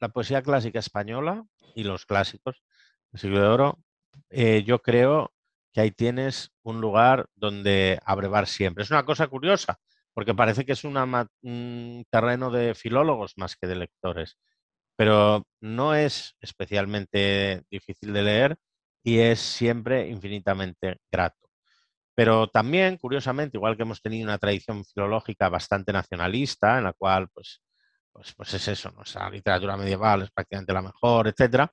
la 0.00 0.08
poesía 0.10 0.42
clásica 0.42 0.78
española 0.78 1.44
y 1.74 1.84
los 1.84 2.06
clásicos 2.06 2.62
del 3.10 3.20
siglo 3.20 3.40
de 3.40 3.46
oro, 3.48 3.78
eh, 4.30 4.62
yo 4.64 4.80
creo 4.80 5.32
que 5.72 5.80
ahí 5.80 5.90
tienes 5.90 6.52
un 6.62 6.80
lugar 6.80 7.26
donde 7.34 7.98
abrevar 8.04 8.46
siempre. 8.46 8.84
Es 8.84 8.90
una 8.90 9.04
cosa 9.04 9.26
curiosa, 9.28 9.78
porque 10.12 10.34
parece 10.34 10.64
que 10.64 10.72
es 10.72 10.84
un 10.84 12.06
terreno 12.10 12.50
de 12.50 12.74
filólogos 12.74 13.34
más 13.36 13.56
que 13.56 13.66
de 13.66 13.76
lectores, 13.76 14.38
pero 14.96 15.44
no 15.60 15.94
es 15.94 16.36
especialmente 16.40 17.64
difícil 17.70 18.12
de 18.12 18.22
leer 18.22 18.56
y 19.02 19.18
es 19.18 19.40
siempre 19.40 20.08
infinitamente 20.08 20.98
grato. 21.10 21.48
Pero 22.14 22.48
también, 22.48 22.96
curiosamente, 22.98 23.56
igual 23.56 23.76
que 23.76 23.82
hemos 23.82 24.00
tenido 24.00 24.24
una 24.24 24.38
tradición 24.38 24.84
filológica 24.84 25.48
bastante 25.48 25.92
nacionalista, 25.92 26.78
en 26.78 26.84
la 26.84 26.92
cual, 26.92 27.28
pues, 27.34 27.60
pues, 28.14 28.32
pues 28.34 28.54
es 28.54 28.68
eso, 28.68 28.92
nuestra 28.92 29.28
literatura 29.28 29.76
medieval 29.76 30.22
es 30.22 30.30
prácticamente 30.30 30.72
la 30.72 30.82
mejor, 30.82 31.26
etcétera, 31.28 31.70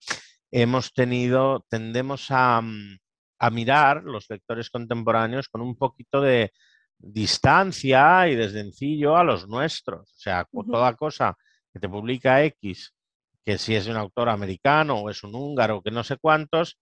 hemos 0.50 0.92
tenido, 0.92 1.64
tendemos 1.70 2.32
a, 2.32 2.60
mm, 2.62 2.98
a 3.40 3.50
mirar 3.52 4.04
los 4.04 4.28
lectores 4.30 4.70
contemporáneos 4.72 5.48
con 5.50 5.62
un 5.62 5.78
poquito 5.78 6.20
de 6.20 6.52
distancia 6.98 8.28
y 8.28 8.36
desdencillo 8.36 9.18
a 9.18 9.24
los 9.24 9.48
nuestros. 9.48 10.12
O 10.12 10.20
sea, 10.20 10.48
toda 10.52 10.96
cosa 10.96 11.38
que 11.72 11.80
te 11.80 11.90
publica 11.90 12.44
X, 12.44 12.94
que 13.46 13.58
si 13.58 13.76
es 13.76 13.88
un 13.88 13.98
autor 13.98 14.30
americano 14.30 14.96
o 14.96 15.10
es 15.10 15.24
un 15.24 15.36
húngaro, 15.36 15.82
que 15.82 15.92
no 15.92 16.04
sé 16.04 16.18
cuántos, 16.18 16.80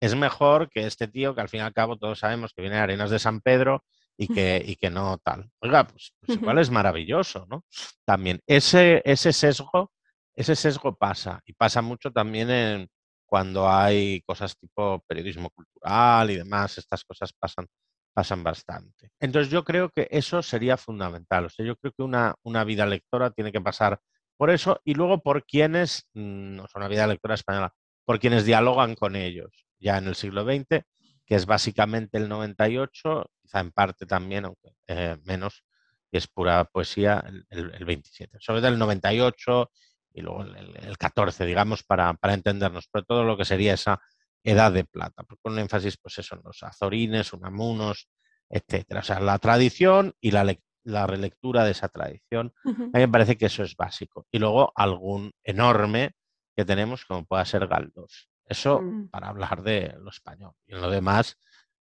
es 0.00 0.14
mejor 0.14 0.70
que 0.70 0.86
este 0.86 1.08
tío 1.08 1.34
que 1.34 1.40
al 1.42 1.48
fin 1.48 1.60
y 1.60 1.62
al 1.62 1.72
cabo 1.72 1.96
todos 1.96 2.18
sabemos 2.18 2.52
que 2.54 2.62
viene 2.62 2.76
de 2.76 2.82
Arenas 2.82 3.10
de 3.10 3.18
San 3.18 3.40
Pedro 3.40 3.84
y 4.16 4.28
que, 4.28 4.62
y 4.64 4.76
que 4.76 4.90
no 4.90 5.18
tal. 5.18 5.50
Oiga, 5.60 5.86
pues, 5.86 6.14
pues 6.20 6.38
igual 6.38 6.58
es 6.58 6.70
maravilloso, 6.70 7.46
¿no? 7.48 7.64
También 8.04 8.40
ese, 8.46 9.02
ese 9.04 9.32
sesgo, 9.32 9.92
ese 10.34 10.56
sesgo 10.56 10.96
pasa 10.96 11.40
y 11.44 11.52
pasa 11.52 11.82
mucho 11.82 12.10
también 12.10 12.50
en 12.50 12.88
cuando 13.26 13.68
hay 13.68 14.22
cosas 14.22 14.56
tipo 14.56 15.02
periodismo 15.08 15.50
cultural 15.50 16.30
y 16.30 16.36
demás, 16.36 16.78
estas 16.78 17.04
cosas 17.04 17.32
pasan, 17.32 17.66
pasan 18.12 18.44
bastante. 18.44 19.10
Entonces 19.18 19.50
yo 19.50 19.64
creo 19.64 19.90
que 19.90 20.06
eso 20.10 20.42
sería 20.42 20.76
fundamental. 20.76 21.46
O 21.46 21.50
sea, 21.50 21.66
yo 21.66 21.76
creo 21.76 21.92
que 21.96 22.02
una, 22.02 22.34
una 22.44 22.64
vida 22.64 22.86
lectora 22.86 23.30
tiene 23.30 23.50
que 23.50 23.60
pasar 23.60 23.98
por 24.36 24.50
eso 24.50 24.80
y 24.84 24.94
luego 24.94 25.20
por 25.20 25.44
quienes, 25.44 26.08
mm, 26.14 26.56
no 26.56 26.68
son 26.68 26.82
una 26.82 26.88
vida 26.88 27.06
lectora 27.06 27.34
española, 27.34 27.72
por 28.04 28.20
quienes 28.20 28.44
dialogan 28.44 28.94
con 28.94 29.16
ellos 29.16 29.66
ya 29.78 29.98
en 29.98 30.08
el 30.08 30.14
siglo 30.14 30.44
XX, 30.44 30.84
que 31.26 31.34
es 31.34 31.46
básicamente 31.46 32.18
el 32.18 32.28
98, 32.28 33.26
quizá 33.44 33.60
en 33.60 33.70
parte 33.70 34.06
también, 34.06 34.46
aunque 34.46 34.70
eh, 34.86 35.16
menos, 35.24 35.64
y 36.10 36.16
es 36.16 36.26
pura 36.26 36.64
poesía, 36.64 37.24
el, 37.50 37.84
27. 37.84 38.38
Sobre 38.40 38.60
todo 38.60 38.68
el 38.68 38.78
98 38.78 39.70
y 40.14 40.22
luego 40.22 40.42
el, 40.42 40.96
14, 40.96 41.44
digamos, 41.44 41.82
para, 41.82 42.14
para, 42.14 42.34
entendernos, 42.34 42.88
pero 42.90 43.04
todo 43.04 43.24
lo 43.24 43.36
que 43.36 43.44
sería 43.44 43.74
esa 43.74 44.00
edad 44.44 44.72
de 44.72 44.84
plata, 44.84 45.24
con 45.42 45.54
un 45.54 45.58
énfasis, 45.58 45.96
pues 45.96 46.18
eso, 46.18 46.36
en 46.36 46.42
los 46.44 46.62
azorines, 46.62 47.32
unamunos, 47.32 48.08
etcétera. 48.48 49.00
O 49.00 49.02
sea, 49.02 49.20
la 49.20 49.38
tradición 49.38 50.14
y 50.20 50.30
la, 50.30 50.56
la 50.84 51.06
relectura 51.06 51.64
de 51.64 51.72
esa 51.72 51.88
tradición, 51.88 52.52
a 52.64 52.68
mí 52.68 52.90
me 52.92 53.08
parece 53.08 53.36
que 53.36 53.46
eso 53.46 53.62
es 53.64 53.74
básico. 53.74 54.26
Y 54.30 54.38
luego 54.38 54.72
algún 54.76 55.32
enorme 55.42 56.12
que 56.56 56.64
tenemos, 56.64 57.04
como 57.04 57.24
pueda 57.24 57.44
ser 57.44 57.66
Galdós. 57.66 58.30
Eso 58.46 58.80
mm. 58.80 59.08
para 59.08 59.28
hablar 59.28 59.62
de 59.62 59.96
lo 59.98 60.10
español. 60.10 60.52
Y 60.66 60.74
en 60.74 60.80
lo 60.80 60.90
demás, 60.90 61.38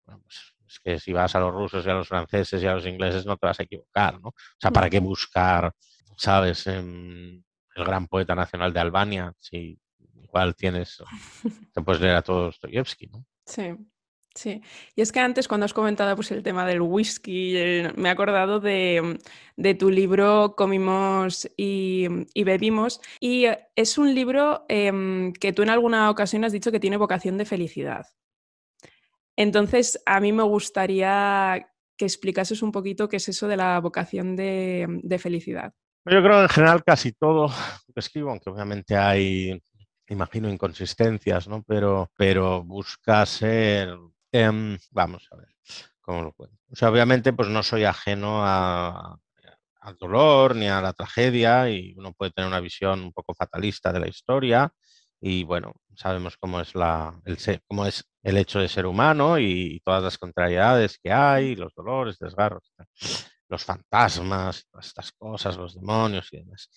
bueno, 0.06 0.22
pues 0.22 0.56
es 0.72 0.80
que 0.80 1.00
si 1.00 1.14
vas 1.14 1.36
a 1.36 1.40
los 1.40 1.54
rusos 1.54 1.86
y 1.86 1.90
a 1.90 1.94
los 1.94 2.08
franceses 2.08 2.62
y 2.62 2.68
a 2.68 2.74
los 2.74 2.86
ingleses 2.86 3.26
no 3.26 3.38
te 3.38 3.48
vas 3.48 3.60
a 3.60 3.64
equivocar, 3.64 4.20
¿no? 4.22 4.30
O 4.30 4.60
sea, 4.60 4.72
¿para 4.72 4.90
qué 4.90 5.00
buscar, 5.00 5.74
sabes, 6.18 6.68
el 6.68 7.44
gran 7.76 8.08
poeta 8.08 8.36
nacional 8.36 8.74
de 8.74 8.80
Albania? 8.80 9.34
Si 9.40 9.78
igual 10.24 10.56
tienes, 10.56 11.04
te 11.74 11.82
puedes 11.82 12.02
leer 12.02 12.16
a 12.16 12.22
todo 12.22 12.46
Dostoyevsky, 12.46 13.08
¿no? 13.08 13.26
Sí. 13.46 13.76
Sí, 14.34 14.62
y 14.96 15.02
es 15.02 15.12
que 15.12 15.20
antes 15.20 15.50
cuando 15.50 15.66
has 15.66 15.74
comentado 15.74 16.16
pues, 16.16 16.32
el 16.32 16.42
tema 16.42 16.66
del 16.66 16.80
whisky, 16.80 17.54
me 17.96 18.08
he 18.08 18.12
acordado 18.12 18.62
de, 18.62 19.20
tu 19.78 19.90
libro 19.90 20.56
Comimos 20.56 21.50
y, 21.58 22.08
Bebimos, 22.34 23.02
y 23.20 23.48
eh, 23.48 23.60
es 23.76 23.98
un 23.98 24.16
libro 24.16 24.66
em, 24.70 25.34
que 25.34 25.52
tú 25.52 25.64
en 25.64 25.70
alguna 25.70 26.10
ocasión 26.10 26.46
has 26.46 26.54
dicho 26.54 26.72
que 26.72 26.80
tiene 26.80 26.96
vocación 26.96 27.38
de 27.38 27.44
felicidad. 27.44 28.06
Entonces, 29.36 30.02
a 30.06 30.20
mí 30.20 30.32
me 30.32 30.44
gustaría 30.44 31.68
que 31.98 32.06
explicases 32.06 32.62
un 32.62 32.72
poquito 32.72 33.08
qué 33.08 33.18
es 33.18 33.30
eso 33.30 33.48
de 33.48 33.58
la 33.58 33.80
vocación 33.80 34.36
de, 34.36 35.20
felicidad. 35.20 35.74
Yo 36.06 36.22
creo 36.24 36.38
que 36.38 36.44
en 36.44 36.50
general 36.50 36.84
casi 36.84 37.12
todo 37.12 37.48
lo 37.48 37.94
que 37.94 38.00
escribo, 38.00 38.32
aunque 38.32 38.50
obviamente 38.50 38.96
hay, 38.96 39.62
imagino, 40.08 40.50
inconsistencias, 40.50 41.48
¿no? 41.48 41.64
Pero, 41.64 42.12
pero 42.18 42.64
busca 42.64 43.26
ser 43.26 43.96
Em, 44.32 44.78
vamos 44.92 45.28
a 45.32 45.36
ver 45.36 45.50
cómo 46.00 46.22
lo 46.24 46.32
puedo. 46.32 46.54
O 46.72 46.76
sea, 46.76 46.90
obviamente, 46.90 47.34
pues 47.34 47.50
no 47.50 47.64
soy 47.64 47.84
ajeno 47.84 48.44
al 48.46 49.98
dolor 50.00 50.56
ni 50.56 50.68
a 50.68 50.82
la 50.82 50.94
tragedia 50.94 51.70
y 51.70 51.94
uno 51.98 52.14
puede 52.14 52.32
tener 52.32 52.48
una 52.48 52.60
visión 52.60 53.02
un 53.02 53.12
poco 53.12 53.34
fatalista 53.34 53.92
de 53.92 54.00
la 54.00 54.08
historia 54.08 54.72
y 55.22 55.44
bueno, 55.44 55.74
sabemos 55.96 56.36
cómo 56.38 56.60
es, 56.60 56.74
la, 56.74 57.14
el, 57.26 57.38
cómo 57.68 57.86
es 57.86 58.04
el 58.24 58.38
hecho 58.38 58.60
de 58.60 58.68
ser 58.68 58.88
humano 58.88 59.38
y, 59.38 59.80
todas 59.86 60.04
las 60.04 60.18
contrariedades 60.18 60.98
que 61.02 61.12
hay, 61.12 61.56
los 61.56 61.74
dolores, 61.76 62.18
desgarros, 62.18 62.74
los 63.48 63.64
fantasmas, 63.64 64.66
todas 64.72 64.88
estas 64.88 65.12
cosas, 65.12 65.58
los 65.58 65.76
demonios 65.76 66.28
y 66.32 66.38
demás. 66.38 66.70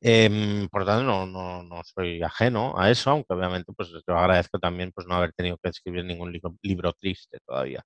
Em, 0.00 0.68
por 0.68 0.86
tanto, 0.86 1.04
no, 1.04 1.26
no, 1.26 1.62
no, 1.62 1.82
soy 1.84 2.22
ajeno 2.22 2.74
a 2.78 2.90
eso, 2.90 3.10
aunque 3.10 3.34
obviamente 3.34 3.72
pues 3.76 3.90
yo 3.90 4.16
agradezco 4.16 4.58
también 4.58 4.92
pues 4.92 5.06
no 5.06 5.16
haber 5.16 5.32
tenido 5.32 5.58
que 5.58 5.68
escribir 5.68 6.04
ningún 6.04 6.32
libro, 6.62 6.92
triste 6.94 7.38
todavía. 7.44 7.84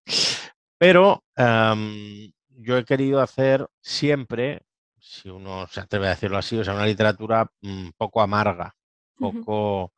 Pero 0.79 1.25
em, 1.37 2.31
yo 2.49 2.77
he 2.79 2.85
querido 2.85 3.21
hacer 3.21 3.67
siempre, 3.81 4.63
si 5.01 5.31
uno 5.31 5.67
se 5.69 5.81
atreve 5.81 6.07
a 6.07 6.11
decirlo 6.11 6.39
así, 6.39 6.59
o 6.59 6.65
sea, 6.65 6.75
una 6.75 6.87
literatura 6.87 7.51
un 7.63 7.87
mm, 7.89 7.93
poco 7.97 8.21
amarga, 8.23 8.75
poco... 9.19 9.93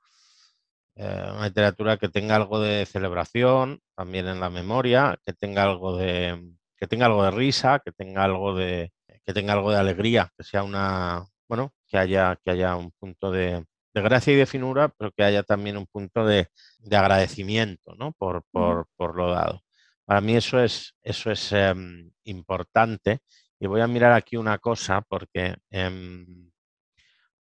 Eh, 0.99 1.31
una 1.31 1.45
literatura 1.49 1.99
que 1.99 2.09
tenga 2.09 2.37
algo 2.37 2.59
de 2.59 2.87
celebración 2.87 3.81
también 3.95 4.29
en 4.29 4.41
la 4.41 4.49
memoria, 4.49 5.19
que 5.27 5.35
tenga 5.35 5.63
algo 5.63 5.95
de, 5.95 6.57
que 6.77 6.87
tenga 6.87 7.05
algo 7.05 7.23
de 7.23 7.31
risa, 7.33 7.81
que 7.85 7.93
tenga 7.93 8.25
algo 8.25 8.55
de, 8.55 8.93
que 9.27 9.35
tenga 9.35 9.55
algo 9.55 9.71
de 9.73 9.79
alegría, 9.79 10.33
que 10.37 10.45
sea 10.45 10.63
una, 10.63 11.27
bueno, 11.49 11.75
que 11.87 11.99
haya, 11.99 12.37
que 12.45 12.53
haya 12.53 12.77
un 12.77 12.93
punto 12.93 13.31
de, 13.31 13.65
gracia 13.93 14.33
y 14.33 14.37
de 14.37 14.47
finura, 14.47 14.89
pero 14.97 15.11
que 15.13 15.25
haya 15.25 15.43
también 15.43 15.77
un 15.77 15.87
punto 15.87 16.25
de, 16.25 16.49
agradecimiento 16.91 17.95
¿no? 17.97 18.13
por, 18.13 18.45
por, 18.53 19.17
lo 19.17 19.31
dado. 19.31 19.63
Para 20.05 20.21
mí 20.21 20.37
eso 20.37 20.63
es, 20.63 20.95
eso 21.03 21.31
es 21.31 21.51
em, 21.53 22.11
importante 22.25 23.21
y 23.59 23.67
voy 23.67 23.81
a 23.81 23.87
mirar 23.87 24.13
aquí 24.13 24.37
una 24.37 24.59
cosa 24.59 25.01
porque, 25.03 25.57
em, 25.71 26.51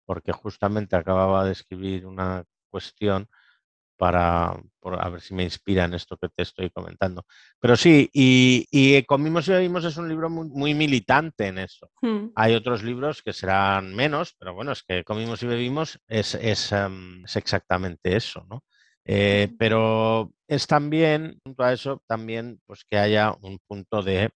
porque 0.06 0.32
justamente 0.32 0.96
acababa 0.96 1.44
de 1.44 1.52
escribir 1.52 2.06
una 2.06 2.44
cuestión 2.70 3.28
para 3.96 4.56
a 4.82 5.08
ver 5.08 5.20
si 5.20 5.34
me 5.34 5.42
inspira 5.42 5.84
en 5.84 5.94
esto 5.94 6.16
que 6.16 6.28
te 6.28 6.42
estoy 6.42 6.70
comentando. 6.70 7.24
Pero 7.58 7.76
sí, 7.76 8.08
y, 8.12 8.66
y 8.70 9.02
Comimos 9.04 9.48
y 9.48 9.52
Bebimos 9.52 9.84
es 9.84 9.96
un 9.96 10.08
libro 10.08 10.30
muy, 10.30 10.74
militante 10.74 11.48
en 11.48 11.58
eso. 11.58 11.90
Hmm. 12.00 12.28
Hay 12.36 12.54
otros 12.54 12.82
libros 12.82 13.22
que 13.22 13.32
serán 13.32 13.94
menos, 13.94 14.34
pero 14.38 14.54
bueno, 14.54 14.72
es 14.72 14.82
que 14.82 15.02
Comimos 15.02 15.42
y 15.42 15.46
Bebimos 15.46 15.98
es, 16.06 16.34
es, 16.34 16.72
em, 16.72 17.24
exactamente 17.34 18.14
eso, 18.14 18.46
¿no? 18.48 18.62
Eh, 19.04 19.52
pero 19.58 20.32
es 20.48 20.66
también, 20.66 21.40
junto 21.44 21.62
a 21.62 21.72
eso, 21.72 22.02
también 22.06 22.60
pues 22.66 22.84
que 22.84 22.98
haya 22.98 23.32
un 23.40 23.58
punto 23.66 24.02
de 24.02 24.30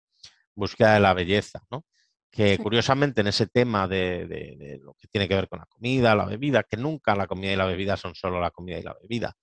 búsqueda 0.54 0.94
de 0.94 1.00
la 1.00 1.14
belleza, 1.14 1.60
¿no? 1.70 1.84
Que 2.30 2.58
curiosamente 2.58 3.22
en 3.22 3.26
ese 3.26 3.46
tema 3.48 3.88
de, 3.88 4.26
de, 4.26 4.78
lo 4.82 4.94
que 4.94 5.08
tiene 5.08 5.28
que 5.28 5.34
ver 5.34 5.48
con 5.48 5.58
la 5.58 5.66
comida, 5.66 6.14
la 6.14 6.26
bebida, 6.26 6.62
que 6.62 6.76
nunca 6.76 7.16
la 7.16 7.26
comida 7.26 7.52
y 7.52 7.56
la 7.56 7.66
bebida 7.66 7.96
son 7.96 8.14
solo 8.14 8.40
la 8.40 8.50
comida 8.50 8.78
y 8.78 8.82
la 8.82 8.94
bebida, 8.94 9.34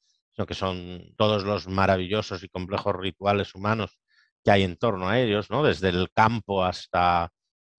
que 0.45 0.53
son 0.53 1.13
todos 1.17 1.43
los 1.43 1.67
maravillosos 1.67 2.43
y 2.43 2.49
complejos 2.49 2.95
rituales 2.95 3.55
humanos 3.55 3.97
que 4.43 4.51
hay 4.51 4.63
en 4.63 4.77
torno 4.77 5.09
a 5.09 5.19
ellos, 5.19 5.49
¿no? 5.49 5.63
desde 5.63 5.89
el 5.89 6.11
campo 6.11 6.63
hasta 6.63 7.31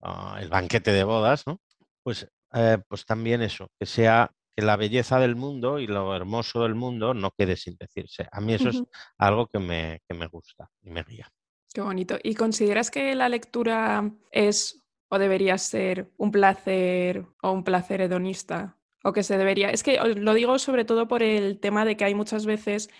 ah, 0.03 0.38
el 0.40 0.49
banquete 0.49 0.92
de 0.92 1.05
bodas, 1.05 1.47
¿no? 1.47 1.61
pues, 2.03 2.29
eh, 2.53 2.79
pues 2.88 3.07
también 3.07 3.42
eso, 3.42 3.71
que 3.79 3.87
sea 3.87 4.33
que 4.57 4.62
la 4.62 4.77
belleza 4.77 5.21
del 5.21 5.37
mundo 5.37 5.79
y 5.79 5.87
lo 5.87 6.16
hermoso 6.16 6.62
del 6.64 6.75
mundo 6.75 7.14
no 7.14 7.31
quede 7.31 7.57
sin 7.57 7.77
decirse. 7.77 8.27
A 8.33 8.40
mí 8.40 8.55
eso 8.55 8.71
es 8.71 8.83
algo 9.16 9.47
que 9.47 9.61
me, 9.61 10.01
que 10.09 10.14
me 10.14 10.27
gusta 10.27 10.68
y 10.83 10.90
me 10.90 11.05
guía. 11.05 11.31
Qué 11.73 11.81
bonito. 11.81 12.18
¿Y 12.23 12.35
consideras 12.35 12.90
que 12.90 13.14
la 13.14 13.29
lectura 13.29 14.11
es 14.33 14.85
o 15.09 15.18
debería 15.18 15.59
ser 15.59 16.11
un 16.16 16.31
placer 16.31 17.27
o 17.42 17.53
un 17.53 17.64
placer 17.64 18.01
hedonista? 18.01 18.79
o 19.03 19.12
que 19.12 19.23
se 19.23 19.38
debería. 19.38 19.71
Es 19.71 19.83
que 19.83 19.99
lo 19.99 20.35
digo 20.35 20.59
sobre 20.59 20.85
todo 20.85 21.09
por 21.09 21.23
el 21.23 21.59
tema 21.61 21.85
de 21.85 21.97
que 21.97 22.05
hay 22.05 22.14
muchas 22.14 22.47
veces 22.47 22.90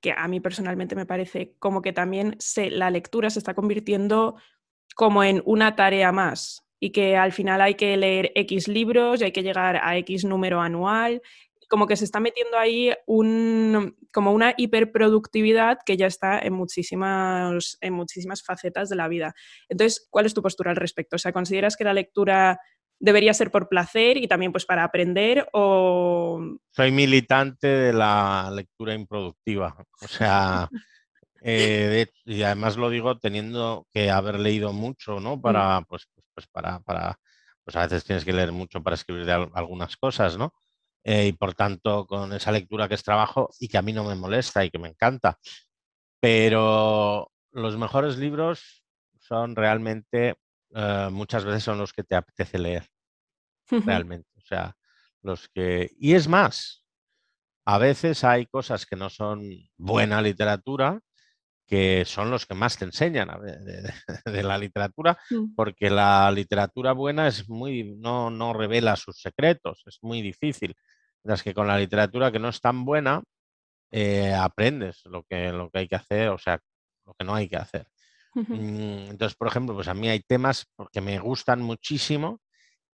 que 0.00 0.12
a 0.16 0.28
mí 0.28 0.40
personalmente 0.40 0.94
me 0.94 1.06
parece 1.06 1.54
como 1.58 1.82
que 1.82 1.92
también 1.92 2.36
se, 2.38 2.70
la 2.70 2.90
lectura 2.90 3.30
se 3.30 3.40
está 3.40 3.54
convirtiendo 3.54 4.36
como 4.94 5.24
en 5.24 5.42
una 5.44 5.74
tarea 5.76 6.12
más 6.12 6.64
y 6.80 6.90
que 6.90 7.16
al 7.16 7.32
final 7.32 7.60
hay 7.60 7.74
que 7.74 7.96
leer 7.96 8.32
X 8.34 8.68
libros 8.68 9.20
y 9.20 9.24
hay 9.24 9.32
que 9.32 9.42
llegar 9.42 9.80
a 9.82 9.96
X 9.98 10.24
número 10.24 10.60
anual. 10.60 11.22
Como 11.68 11.86
que 11.86 11.96
se 11.96 12.04
está 12.04 12.20
metiendo 12.20 12.56
ahí 12.56 12.92
un, 13.06 13.96
como 14.12 14.32
una 14.32 14.54
hiperproductividad 14.56 15.78
que 15.84 15.96
ya 15.96 16.06
está 16.06 16.38
en 16.38 16.54
muchísimas, 16.54 17.78
en 17.80 17.92
muchísimas 17.92 18.42
facetas 18.42 18.88
de 18.88 18.96
la 18.96 19.08
vida. 19.08 19.34
Entonces, 19.68 20.06
¿cuál 20.10 20.26
es 20.26 20.34
tu 20.34 20.42
postura 20.42 20.70
al 20.70 20.76
respecto? 20.76 21.16
O 21.16 21.18
sea, 21.18 21.32
¿consideras 21.32 21.76
que 21.76 21.84
la 21.84 21.94
lectura 21.94 22.58
debería 23.00 23.32
ser 23.34 23.50
por 23.50 23.68
placer 23.68 24.16
y 24.16 24.26
también 24.26 24.52
pues 24.52 24.66
para 24.66 24.84
aprender 24.84 25.48
o... 25.52 26.40
Soy 26.70 26.90
militante 26.90 27.66
de 27.66 27.92
la 27.92 28.50
lectura 28.52 28.94
improductiva, 28.94 29.76
o 30.00 30.08
sea, 30.08 30.68
eh, 31.42 32.06
y 32.24 32.42
además 32.42 32.76
lo 32.76 32.90
digo 32.90 33.18
teniendo 33.18 33.86
que 33.92 34.10
haber 34.10 34.40
leído 34.40 34.72
mucho, 34.72 35.20
¿no? 35.20 35.36
Mm. 35.36 35.40
Para, 35.40 35.80
pues, 35.82 36.08
pues, 36.14 36.26
pues, 36.34 36.46
para, 36.48 36.80
para, 36.80 37.18
pues 37.64 37.76
a 37.76 37.82
veces 37.82 38.04
tienes 38.04 38.24
que 38.24 38.32
leer 38.32 38.52
mucho 38.52 38.82
para 38.82 38.94
escribir 38.94 39.24
de 39.26 39.32
algunas 39.32 39.96
cosas, 39.96 40.36
¿no? 40.36 40.52
Eh, 41.10 41.28
y 41.28 41.32
por 41.32 41.54
tanto, 41.54 42.06
con 42.06 42.34
esa 42.34 42.52
lectura 42.52 42.86
que 42.86 42.94
es 42.94 43.02
trabajo 43.02 43.48
y 43.58 43.68
que 43.68 43.78
a 43.78 43.82
mí 43.82 43.94
no 43.94 44.04
me 44.04 44.14
molesta 44.14 44.62
y 44.62 44.68
que 44.68 44.78
me 44.78 44.88
encanta. 44.88 45.38
Pero 46.20 47.32
los 47.50 47.78
mejores 47.78 48.18
libros 48.18 48.84
son 49.18 49.56
realmente 49.56 50.36
eh, 50.74 51.08
muchas 51.10 51.46
veces 51.46 51.62
son 51.62 51.78
los 51.78 51.94
que 51.94 52.04
te 52.04 52.14
apetece 52.14 52.58
leer, 52.58 52.86
realmente. 53.86 54.28
O 54.36 54.42
sea, 54.42 54.76
los 55.22 55.48
que... 55.48 55.90
Y 55.98 56.12
es 56.12 56.28
más, 56.28 56.84
a 57.64 57.78
veces 57.78 58.22
hay 58.22 58.44
cosas 58.44 58.84
que 58.84 58.96
no 58.96 59.08
son 59.08 59.48
buena 59.78 60.20
literatura, 60.20 61.00
que 61.66 62.04
son 62.04 62.30
los 62.30 62.44
que 62.44 62.54
más 62.54 62.76
te 62.76 62.84
enseñan 62.84 63.30
de, 64.26 64.42
la 64.42 64.58
literatura, 64.58 65.18
mm. 65.30 65.54
porque 65.54 65.88
la 65.88 66.30
literatura 66.32 66.92
buena 66.92 67.28
es 67.28 67.48
muy, 67.48 67.96
no, 67.96 68.28
no 68.28 68.52
revela 68.52 68.94
sus 68.94 69.22
secretos, 69.22 69.84
es 69.86 70.00
muy 70.02 70.20
difícil. 70.20 70.76
Mientras 71.22 71.42
que 71.42 71.54
con 71.54 71.66
la 71.66 71.78
literatura 71.78 72.32
que 72.32 72.38
no 72.38 72.48
es 72.48 72.60
tan 72.60 72.84
buena, 72.84 73.22
eh, 73.90 74.34
aprendes 74.34 75.02
lo 75.06 75.24
que, 75.24 75.50
lo 75.50 75.70
que 75.70 75.78
hay 75.80 75.88
que 75.88 75.96
hacer, 75.96 76.28
o 76.28 76.38
sea, 76.38 76.60
lo 77.06 77.14
que 77.14 77.24
no 77.24 77.34
hay 77.34 77.48
que 77.48 77.56
hacer. 77.56 77.86
Mm, 78.34 79.10
entonces, 79.10 79.36
por 79.36 79.48
ejemplo, 79.48 79.74
pues 79.74 79.88
a 79.88 79.94
mí 79.94 80.08
hay 80.08 80.20
temas 80.20 80.66
que 80.92 81.00
me 81.00 81.18
gustan 81.18 81.62
muchísimo 81.62 82.40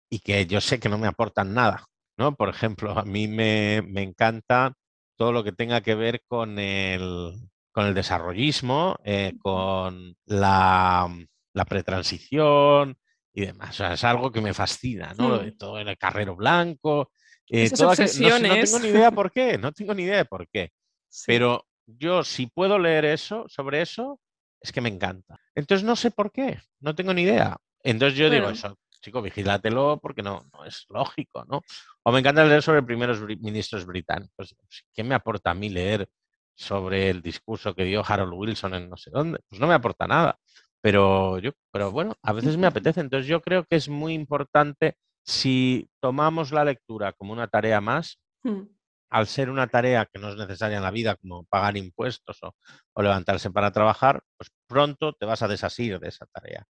y 0.08 0.20
que 0.20 0.46
yo 0.46 0.60
sé 0.60 0.78
que 0.78 0.88
no 0.88 0.98
me 0.98 1.08
aportan 1.08 1.54
nada, 1.54 1.84
¿no? 2.16 2.34
Por 2.34 2.48
ejemplo, 2.48 2.98
a 2.98 3.04
mí 3.04 3.28
me, 3.28 3.78
encanta 4.02 4.74
todo 5.16 5.32
lo 5.32 5.44
que 5.44 5.52
tenga 5.52 5.80
que 5.80 5.94
ver 5.94 6.22
con 6.26 6.58
el, 6.58 7.34
con 7.72 7.86
el 7.86 7.94
desarrollismo, 7.94 8.96
eh, 9.04 9.34
con 9.42 10.16
la, 10.26 11.08
la, 11.52 11.64
pretransición 11.64 12.96
y 13.32 13.46
demás. 13.46 13.70
O 13.70 13.72
sea, 13.72 13.94
es 13.94 14.04
algo 14.04 14.30
que 14.30 14.40
me 14.40 14.54
fascina, 14.54 15.14
¿no? 15.18 15.42
Mm. 15.42 15.56
Todo 15.58 15.78
el 15.78 15.98
carrero 15.98 16.36
blanco. 16.36 17.10
Eh, 17.48 17.64
Esas 17.64 17.82
obsesiones. 17.82 18.72
No, 18.72 18.78
tengo 18.78 18.78
ni 18.80 18.98
idea 18.98 19.10
por 19.10 19.30
qué, 19.30 19.58
no 19.58 19.72
tengo 19.72 19.94
ni 19.94 20.04
idea 20.04 20.18
de 20.18 20.24
por 20.24 20.48
qué. 20.48 20.70
Pero 21.26 21.66
yo 21.86 22.24
si 22.24 22.46
puedo 22.46 22.78
leer 22.78 23.04
eso, 23.04 23.44
sobre 23.48 23.82
eso, 23.82 24.20
es 24.60 24.72
que 24.72 24.80
me 24.80 24.88
encanta. 24.88 25.38
Entonces 25.54 25.84
no 25.84 25.96
sé 25.96 26.10
por 26.10 26.32
qué, 26.32 26.60
no 26.80 26.94
tengo 26.94 27.12
ni 27.12 27.22
idea. 27.22 27.56
Entonces 27.82 28.18
yo 28.18 28.30
digo 28.30 28.48
eso, 28.48 28.78
chico, 29.02 29.20
vigílatelo 29.20 30.00
porque 30.00 30.22
no, 30.22 30.48
no 30.52 30.64
es 30.64 30.86
lógico, 30.88 31.44
¿no? 31.44 31.60
O 32.02 32.12
me 32.12 32.20
encanta 32.20 32.44
leer 32.44 32.62
sobre 32.62 32.82
primeros 32.82 33.20
ministros 33.40 33.84
británicos. 33.84 34.56
¿Qué 34.94 35.04
me 35.04 35.14
aporta 35.14 35.50
a 35.50 35.54
mí 35.54 35.68
leer 35.68 36.08
sobre 36.54 37.10
el 37.10 37.20
discurso 37.20 37.74
que 37.74 37.84
dio 37.84 38.02
Harold 38.06 38.32
Wilson 38.32 38.74
en 38.74 38.88
no 38.88 38.96
sé 38.96 39.10
dónde? 39.10 39.40
Pues 39.48 39.60
no 39.60 39.66
me 39.66 39.74
aporta 39.74 40.06
nada. 40.06 40.38
Pero 40.80 41.38
yo, 41.38 41.52
pero 41.70 41.90
bueno, 41.90 42.16
a 42.22 42.32
veces 42.32 42.56
me 42.56 42.66
apetece. 42.92 43.00
Entonces 43.00 43.26
yo 43.26 43.42
creo 43.42 43.64
que 43.64 43.76
es 43.76 43.88
muy 43.88 44.14
importante 44.14 44.96
si 45.24 45.88
tomamos 46.00 46.52
la 46.52 46.64
lectura 46.64 47.12
como 47.12 47.32
una 47.32 47.48
tarea 47.48 47.80
más, 47.80 48.20
hmm. 48.42 48.62
al 49.10 49.26
ser 49.26 49.50
una 49.50 49.66
tarea 49.66 50.06
que 50.06 50.18
no 50.18 50.28
es 50.28 50.36
necesaria 50.36 50.76
en 50.76 50.82
la 50.82 50.90
vida, 50.90 51.16
como 51.16 51.44
pagar 51.44 51.76
impuestos 51.76 52.38
o, 52.42 53.02
levantarse 53.02 53.50
para 53.50 53.72
trabajar, 53.72 54.22
pues 54.36 54.50
pronto 54.66 55.14
te 55.14 55.26
vas 55.26 55.42
a 55.42 55.48
desasir 55.48 55.98
de 55.98 56.08
esa 56.08 56.26
tarea 56.26 56.66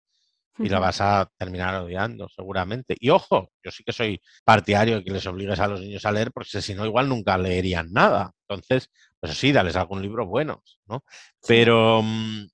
y 0.57 0.69
la 0.69 0.79
vas 0.79 1.01
a 1.01 1.31
terminar 1.37 1.75
odiando, 1.75 2.27
seguramente. 2.29 2.95
Y 2.99 3.09
ojo, 3.09 3.49
yo 3.63 3.71
sí 3.71 3.83
que 3.83 3.93
soy 3.93 4.21
partidario 4.43 4.97
de 4.97 5.03
que 5.03 5.11
les 5.11 5.25
obligues 5.25 5.59
a 5.59 5.67
los 5.67 5.79
niños 5.79 6.05
a 6.05 6.11
leer, 6.11 6.31
porque 6.31 6.61
si 6.61 6.75
no, 6.75 6.85
igual 6.85 7.09
nunca 7.09 7.37
leerían 7.37 7.91
nada. 7.91 8.31
Entonces, 8.47 8.89
pues 9.19 9.35
sí, 9.37 9.51
dales 9.51 9.75
algún 9.75 10.01
libro 10.01 10.27
bueno, 10.27 10.61
¿no? 10.85 11.03
Pero, 11.47 12.01
mm, 12.03 12.47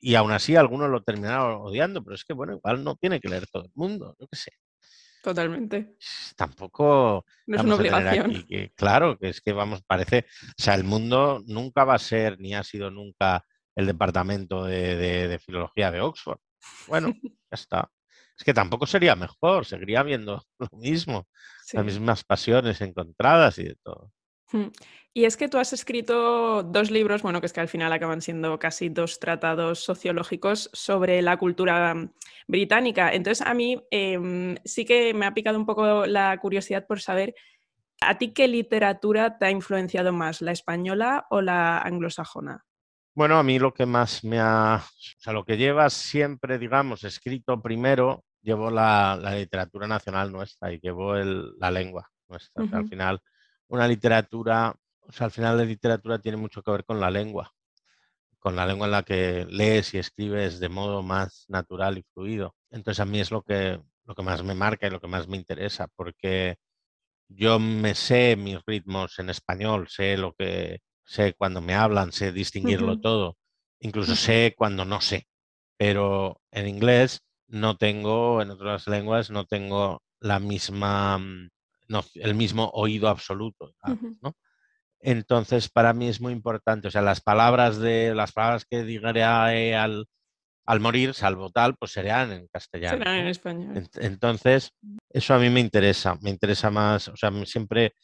y 0.00 0.14
aún 0.16 0.32
así 0.32 0.56
algunos 0.56 0.90
lo 0.90 1.02
terminaron 1.02 1.62
odiando, 1.62 2.02
pero 2.02 2.16
es 2.16 2.24
que, 2.24 2.34
bueno, 2.34 2.54
igual 2.54 2.84
no 2.84 2.96
tiene 2.96 3.20
que 3.20 3.28
leer 3.28 3.46
todo 3.46 3.64
el 3.64 3.72
mundo, 3.74 4.16
yo 4.18 4.26
qué 4.26 4.36
sé. 4.36 4.50
Totalmente. 5.22 5.96
Tampoco. 6.36 7.24
No 7.46 7.56
es 7.56 7.62
una 7.62 7.76
obligación. 7.76 8.44
claro, 8.74 9.16
que 9.18 9.28
es 9.28 9.40
que 9.40 9.52
vamos, 9.52 9.82
parece. 9.82 10.26
O 10.58 10.62
sea, 10.62 10.74
el 10.74 10.82
mundo 10.82 11.42
nunca 11.46 11.84
va 11.84 11.94
a 11.94 12.00
ser, 12.00 12.40
ni 12.40 12.54
ha 12.54 12.64
sido 12.64 12.90
nunca 12.90 13.44
el 13.76 13.86
departamento 13.86 14.64
de, 14.64 15.40
filología 15.44 15.92
de 15.92 16.00
Oxford. 16.00 16.38
Bueno, 16.88 17.08
ya 17.22 17.54
está. 17.54 17.90
Es 18.36 18.44
que 18.44 18.52
tampoco 18.52 18.86
sería 18.86 19.14
mejor, 19.14 19.64
seguiría 19.64 20.02
viendo 20.02 20.44
lo 20.58 20.68
mismo, 20.72 21.28
las 21.72 21.84
mismas 21.84 22.24
pasiones 22.24 22.80
encontradas 22.80 23.58
y 23.58 23.64
de 23.64 23.76
todo. 23.82 24.10
Y 25.14 25.26
es 25.26 25.36
que 25.36 25.48
tú 25.48 25.58
has 25.58 25.74
escrito 25.74 26.62
dos 26.62 26.90
libros, 26.90 27.20
bueno, 27.20 27.40
que 27.40 27.46
es 27.46 27.52
que 27.52 27.60
al 27.60 27.68
final 27.68 27.92
acaban 27.92 28.22
siendo 28.22 28.58
casi 28.58 28.88
dos 28.88 29.18
tratados 29.18 29.80
sociológicos 29.80 30.70
sobre 30.72 31.20
la 31.20 31.36
cultura 31.36 31.94
mm, 31.94 32.12
británica. 32.48 33.12
Entonces, 33.12 33.46
a 33.46 33.52
mí 33.52 33.82
em, 33.90 34.56
sí 34.64 34.86
que 34.86 35.12
me 35.12 35.26
ha 35.26 35.34
picado 35.34 35.58
un 35.58 35.66
poco 35.66 36.06
la 36.06 36.38
curiosidad 36.38 36.86
por 36.86 37.00
saber, 37.00 37.34
¿a 38.00 38.16
ti 38.16 38.32
qué 38.32 38.48
literatura 38.48 39.36
te 39.36 39.46
ha 39.46 39.50
influenciado 39.50 40.14
más, 40.14 40.40
la 40.40 40.52
española 40.52 41.26
o 41.28 41.42
la 41.42 41.78
anglosajona? 41.78 42.64
Bueno, 43.14 43.36
a 43.36 43.42
mí 43.42 43.58
lo 43.58 43.74
que 43.74 43.84
más 43.84 44.24
me 44.24 44.40
ha, 44.40 44.82
o 44.82 45.20
sea, 45.20 45.34
lo 45.34 45.44
que 45.44 45.58
llevas 45.58 45.92
siempre, 45.92 46.58
digamos, 46.58 47.04
escrito 47.04 47.60
primero, 47.60 48.24
llevo 48.40 48.70
la, 48.70 49.18
literatura 49.36 49.86
nacional 49.86 50.32
nuestra 50.32 50.72
y 50.72 50.80
llevo 50.80 51.14
la 51.16 51.70
lengua 51.70 52.08
nuestra. 52.28 52.64
al 52.72 52.88
final, 52.88 53.20
una 53.72 53.88
literatura 53.88 54.74
o 55.08 55.12
sea, 55.12 55.26
al 55.26 55.30
final 55.30 55.56
la 55.56 55.64
literatura 55.64 56.18
tiene 56.18 56.38
mucho 56.38 56.62
que 56.62 56.70
ver 56.70 56.84
con 56.84 57.00
la 57.00 57.10
lengua, 57.10 57.52
con 58.38 58.56
la 58.56 58.66
lengua 58.66 58.86
en 58.86 58.92
la 58.92 59.02
que 59.02 59.46
lees 59.48 59.94
y 59.94 59.98
escribes 59.98 60.60
de 60.60 60.68
modo 60.68 61.02
más 61.02 61.44
natural 61.48 61.98
y 61.98 62.04
fluido. 62.14 62.54
Entonces 62.70 63.00
a 63.00 63.04
mí 63.04 63.20
es 63.20 63.30
lo 63.30 63.42
que, 63.42 63.80
lo 64.04 64.14
que 64.14 64.22
más 64.22 64.42
me 64.42 64.54
marca 64.54 64.86
y 64.86 64.90
lo 64.90 65.00
que 65.00 65.08
más 65.08 65.28
me 65.28 65.36
interesa, 65.36 65.88
porque 65.96 66.56
yo 67.28 67.58
me 67.58 67.94
sé 67.94 68.36
mis 68.36 68.58
ritmos 68.66 69.18
en 69.18 69.30
español, 69.30 69.88
sé 69.88 70.16
lo 70.16 70.34
que 70.34 70.80
sé 71.04 71.34
cuando 71.34 71.60
me 71.60 71.74
hablan, 71.74 72.12
sé 72.12 72.32
distinguirlo 72.32 72.98
todo, 72.98 73.36
incluso 73.80 74.16
sé 74.16 74.54
cuando 74.56 74.84
no 74.84 75.00
sé, 75.00 75.26
pero 75.76 76.40
en 76.50 76.68
inglés 76.68 77.22
no 77.48 77.76
tengo, 77.76 78.40
en 78.42 78.50
otras 78.50 78.86
lenguas 78.86 79.30
no 79.30 79.46
tengo 79.46 80.02
la 80.20 80.38
misma, 80.38 81.18
mm, 81.18 81.50
no, 81.88 82.04
el 82.14 82.34
mismo 82.34 82.70
oído 82.74 83.08
absoluto, 83.08 83.74
¿no? 84.22 84.36
Entonces, 85.02 85.68
para 85.68 85.92
mí 85.92 86.08
es 86.08 86.20
muy 86.20 86.32
importante, 86.32 86.88
o 86.88 86.90
sea, 86.90 87.02
las 87.02 87.20
palabras 87.20 87.78
de 87.78 88.14
las 88.14 88.32
palabras 88.32 88.64
que 88.64 88.84
digaré 88.84 89.24
al, 89.74 90.06
al 90.64 90.80
morir, 90.80 91.12
salvo 91.12 91.50
tal, 91.50 91.76
pues 91.76 91.90
serían 91.90 92.30
en 92.30 92.46
castellano. 92.46 92.98
Serán 92.98 93.16
en 93.16 93.26
español. 93.26 93.88
Entonces, 93.94 94.70
eso 95.10 95.34
a 95.34 95.38
mí 95.38 95.50
me 95.50 95.58
interesa, 95.58 96.16
me 96.22 96.30
interesa 96.30 96.70
más, 96.70 97.08
o 97.08 97.16
sea, 97.16 97.32
siempre 97.46 97.94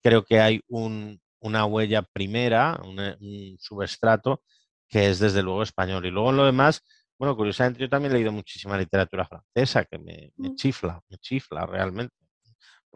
creo 0.00 0.24
que 0.24 0.38
hay 0.38 0.60
un, 0.68 1.20
una 1.40 1.64
huella 1.64 2.02
primera, 2.02 2.80
un, 2.84 3.56
subestrato, 3.58 4.42
que 4.88 5.10
es 5.10 5.18
desde 5.18 5.42
luego 5.42 5.64
español. 5.64 6.06
Y 6.06 6.10
luego 6.12 6.30
en 6.30 6.36
lo 6.36 6.44
demás, 6.44 6.80
bueno, 7.18 7.36
curiosamente 7.36 7.80
yo 7.80 7.88
también 7.88 8.12
he 8.12 8.16
leído 8.16 8.30
muchísima 8.30 8.78
literatura 8.78 9.26
francesa, 9.26 9.84
que 9.84 9.98
me, 9.98 10.30
me 10.36 10.50
mm. 10.50 10.54
chifla, 10.54 11.00
me 11.08 11.18
chifla 11.18 11.66
realmente 11.66 12.14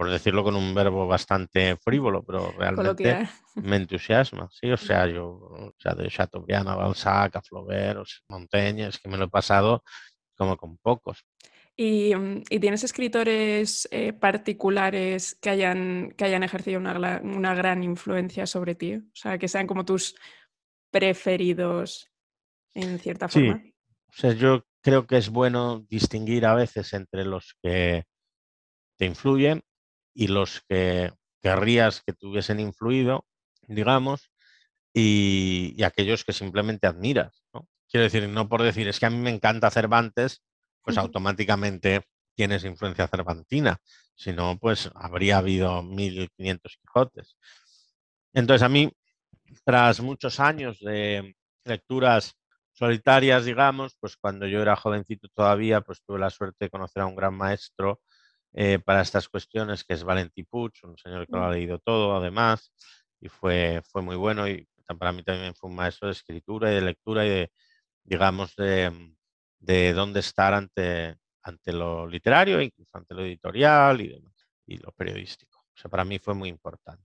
por 0.01 0.09
decirlo 0.09 0.43
con 0.43 0.57
un 0.57 0.75
verbo 0.75 1.07
bastante 1.07 1.77
frívolo, 1.77 2.25
pero 2.25 2.53
realmente 2.53 3.29
me 3.57 3.77
entusiasma. 3.77 4.49
Sí, 4.51 4.71
o 4.71 4.77
sea, 4.79 5.07
yo, 5.07 5.27
o 5.27 5.75
sea, 5.77 5.93
de 5.93 6.09
Chateaubriand 6.09 6.71
a 6.71 6.75
Balzac, 6.75 7.37
a 7.37 7.43
Flaubert, 7.43 8.07
Montaigne, 8.27 8.87
es 8.87 8.99
que 8.99 9.11
me 9.11 9.19
lo 9.19 9.27
he 9.27 9.29
pasado 9.29 9.85
como 10.35 10.57
con 10.57 10.79
pocos. 10.79 11.23
¿Y, 11.77 12.15
mm, 12.15 12.45
tienes 12.45 12.83
escritores 12.83 13.87
eh, 13.91 14.15
particulares 14.15 15.37
que 15.39 15.51
hayan, 15.51 16.15
que 16.17 16.25
hayan 16.25 16.45
ejercido 16.45 16.81
una, 16.81 17.21
una, 17.23 17.55
gran 17.55 17.85
influencia 17.85 18.47
sobre 18.47 18.75
ti? 18.75 18.95
O 18.95 19.03
sea, 19.13 19.37
que 19.37 19.49
sean 19.49 19.67
como 19.67 19.85
tus 19.85 20.17
preferidos 20.91 22.11
en 22.73 22.99
cierta 23.01 23.29
forma. 23.29 23.61
Sí, 23.63 23.75
o 24.09 24.13
sea, 24.15 24.33
yo 24.33 24.65
creo 24.81 25.07
que 25.07 25.19
es 25.19 25.29
bueno 25.29 25.85
distinguir 25.91 26.47
a 26.47 26.55
veces 26.55 26.91
entre 26.95 27.27
los 27.27 27.55
que 27.63 28.05
te 28.97 29.05
influyen 29.05 29.63
y 30.15 30.29
los 30.29 30.63
que 30.69 31.13
querrías 31.41 32.03
que 32.03 32.13
tuviesen 32.13 32.61
influido, 32.61 33.27
digamos, 33.67 34.31
y, 34.93 35.83
aquellos 35.83 36.25
que 36.25 36.33
simplemente 36.33 36.87
admiras. 36.87 37.43
¿no? 37.55 37.69
Quiero 37.89 38.05
decir, 38.05 38.29
no 38.29 38.49
por 38.49 38.63
decir, 38.63 38.89
es 38.89 38.99
que 38.99 39.07
a 39.07 39.11
mí 39.11 39.19
me 39.19 39.31
encanta 39.31 39.71
Cervantes, 39.71 40.43
pues 40.83 40.99
automáticamente 40.99 42.03
tienes 42.35 42.65
influencia 42.65 43.07
cervantina, 43.07 43.79
si 44.15 44.33
no, 44.33 44.59
pues 44.59 44.91
habría 44.95 45.39
habido 45.39 45.83
1500 45.83 46.79
Quijotes. 46.79 47.37
Entonces, 48.33 48.63
a 48.63 48.69
mí, 48.69 48.91
tras 49.65 50.01
muchos 50.01 50.41
años 50.41 50.79
de 50.81 51.35
lecturas 51.65 52.35
solitarias, 52.73 53.45
digamos, 53.45 53.97
pues 54.01 54.17
cuando 54.17 54.47
yo 54.47 54.63
era 54.63 54.77
jovencito 54.77 55.29
todavía, 55.35 55.81
pues 55.83 56.03
tuve 56.03 56.19
la 56.19 56.31
suerte 56.31 56.67
de 56.67 56.71
conocer 56.71 57.03
a 57.03 57.07
un 57.07 57.17
gran 57.17 57.35
maestro 57.35 58.01
eh, 58.53 58.79
para 58.79 59.03
estas 59.03 59.29
cuestiones, 59.29 59.85
que 59.85 59.95
es 59.95 60.05
Valentí 60.05 60.45
Puig, 60.45 60.73
un 60.83 60.97
señor 60.99 61.27
que 61.27 61.37
lo 61.37 61.45
ha 61.45 61.49
mm. 61.49 61.53
leído 61.53 61.79
todo 61.79 62.17
además, 62.17 62.73
y 63.21 63.29
fue, 63.29 63.83
fue 63.85 64.03
muy 64.03 64.17
bueno 64.17 64.49
y 64.49 64.67
para 64.99 65.13
mí 65.13 65.23
también 65.23 65.55
fue 65.55 65.71
un 65.71 65.77
maestro 65.77 66.09
de 66.09 66.13
escritura 66.13 66.71
y 66.71 66.75
de 66.75 66.81
lectura 66.81 67.25
y 67.25 67.29
de, 67.29 67.53
digamos, 68.03 68.55
de, 68.57 68.91
mm, 68.91 69.17
de 69.61 69.93
dónde 69.93 70.21
estar 70.21 70.55
ante, 70.55 71.17
ante 71.43 71.73
lo 71.73 72.07
literario, 72.07 72.61
incluso 72.61 72.97
ante 72.97 73.15
lo 73.15 73.23
editorial 73.23 74.01
y, 74.01 74.23
y 74.67 74.79
lo 74.79 74.93
periodístico. 74.93 75.59
O 75.59 75.79
sea, 75.79 75.91
para 75.91 76.05
mí 76.05 76.19
fue 76.19 76.35
muy 76.35 76.49
importante. 76.49 77.05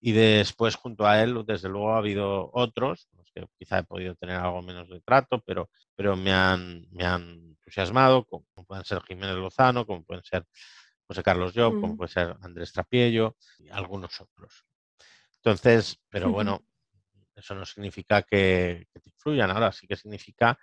Y 0.00 0.12
después, 0.12 0.76
junto 0.76 1.06
a 1.06 1.22
él, 1.22 1.42
desde 1.46 1.68
luego 1.68 1.92
ha 1.92 1.98
habido 1.98 2.50
otros, 2.52 3.08
los 3.16 3.30
que 3.32 3.46
quizá 3.58 3.78
he 3.78 3.84
podido 3.84 4.14
tener 4.14 4.36
algo 4.36 4.62
menos 4.62 4.88
de 4.88 5.00
trato, 5.00 5.42
pero, 5.44 5.68
pero 5.96 6.16
me, 6.16 6.32
han, 6.32 6.86
me 6.92 7.04
han 7.04 7.57
entusiasmado, 7.68 8.24
como 8.24 8.44
pueden 8.66 8.84
ser 8.84 9.02
Jiménez 9.02 9.36
Lozano, 9.36 9.86
como 9.86 10.02
pueden 10.02 10.24
ser 10.24 10.44
José 11.06 11.22
Carlos 11.22 11.52
Job, 11.54 11.80
como 11.80 11.96
puede 11.96 12.10
ser 12.10 12.36
Andrés 12.40 12.72
Trapiello 12.72 13.36
y 13.58 13.68
algunos 13.68 14.20
otros. 14.20 14.64
Entonces, 15.36 16.00
pero 16.08 16.30
bueno, 16.30 16.62
eso 17.34 17.54
no 17.54 17.64
significa 17.64 18.22
que, 18.22 18.88
te 18.92 19.10
influyan, 19.10 19.50
ahora 19.50 19.70
sí 19.72 19.86
que 19.86 19.96
significa 19.96 20.58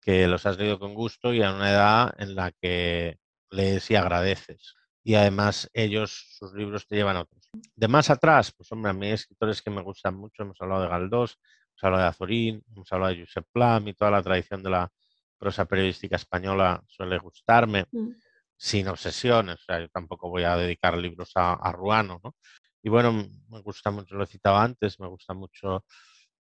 que 0.00 0.26
los 0.26 0.46
has 0.46 0.56
leído 0.56 0.78
con 0.78 0.94
gusto 0.94 1.34
y 1.34 1.42
a 1.42 1.52
una 1.52 1.70
edad 1.70 2.14
en 2.18 2.34
la 2.34 2.52
que 2.52 3.18
lees 3.50 3.90
y 3.90 3.96
agradeces. 3.96 4.74
Y 5.02 5.14
además 5.14 5.70
ellos, 5.72 6.36
sus 6.36 6.52
libros 6.54 6.86
te 6.86 6.96
llevan 6.96 7.16
a 7.16 7.22
otros. 7.22 7.48
De 7.74 7.88
más 7.88 8.10
atrás, 8.10 8.52
pues 8.52 8.70
hombre, 8.72 8.90
a 8.90 8.94
mí 8.94 9.06
hay 9.06 9.12
escritores 9.12 9.62
que 9.62 9.70
me 9.70 9.82
gustan 9.82 10.16
mucho, 10.16 10.42
hemos 10.42 10.60
hablado 10.60 10.82
de 10.82 10.88
Galdós, 10.88 11.38
hemos 11.70 11.84
hablado 11.84 12.02
de 12.02 12.08
Azorín, 12.08 12.64
hemos 12.74 12.92
hablado 12.92 13.14
de 13.14 13.20
Josep 13.20 13.46
Plam 13.52 13.86
y 13.88 13.94
toda 13.94 14.10
la 14.10 14.22
tradición 14.22 14.62
de 14.62 14.70
la 14.70 14.92
prosa 15.38 15.64
periodística 15.66 16.16
española 16.16 16.82
suele 16.86 17.18
gustarme, 17.18 17.86
mm. 17.90 18.10
sin 18.56 18.88
obsesiones. 18.88 19.56
O 19.56 19.64
sea, 19.64 19.80
yo 19.80 19.88
tampoco 19.88 20.28
voy 20.28 20.44
a 20.44 20.56
dedicar 20.56 20.96
libros 20.96 21.32
a, 21.34 21.72
Ruano, 21.72 22.20
¿no? 22.22 22.34
Y 22.82 22.88
bueno, 22.88 23.12
me 23.12 23.60
gusta 23.62 23.90
mucho, 23.90 24.14
lo 24.14 24.24
he 24.24 24.26
citado 24.26 24.56
antes, 24.56 25.00
me 25.00 25.08
gusta 25.08 25.34
mucho, 25.34 25.84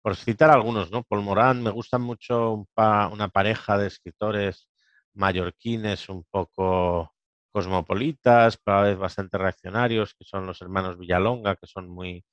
por 0.02 0.16
citar 0.16 0.50
algunos, 0.50 0.90
¿no? 0.90 1.02
Paul 1.04 1.22
Morán, 1.22 1.62
me 1.62 1.70
gusta 1.70 1.98
mucho 1.98 2.66
una 2.76 3.28
pareja 3.28 3.76
de 3.76 3.88
escritores 3.88 4.68
mallorquines 5.14 6.08
un 6.08 6.24
poco 6.30 7.14
cosmopolitas, 7.52 8.56
pero 8.58 8.78
a 8.78 8.80
la 8.82 8.88
vez 8.88 8.98
bastante 8.98 9.36
reaccionarios, 9.36 10.14
que 10.14 10.24
son 10.24 10.46
los 10.46 10.62
hermanos 10.62 10.98
Villalonga, 10.98 11.56
que 11.56 11.66
son 11.66 11.88
muy, 11.90 12.24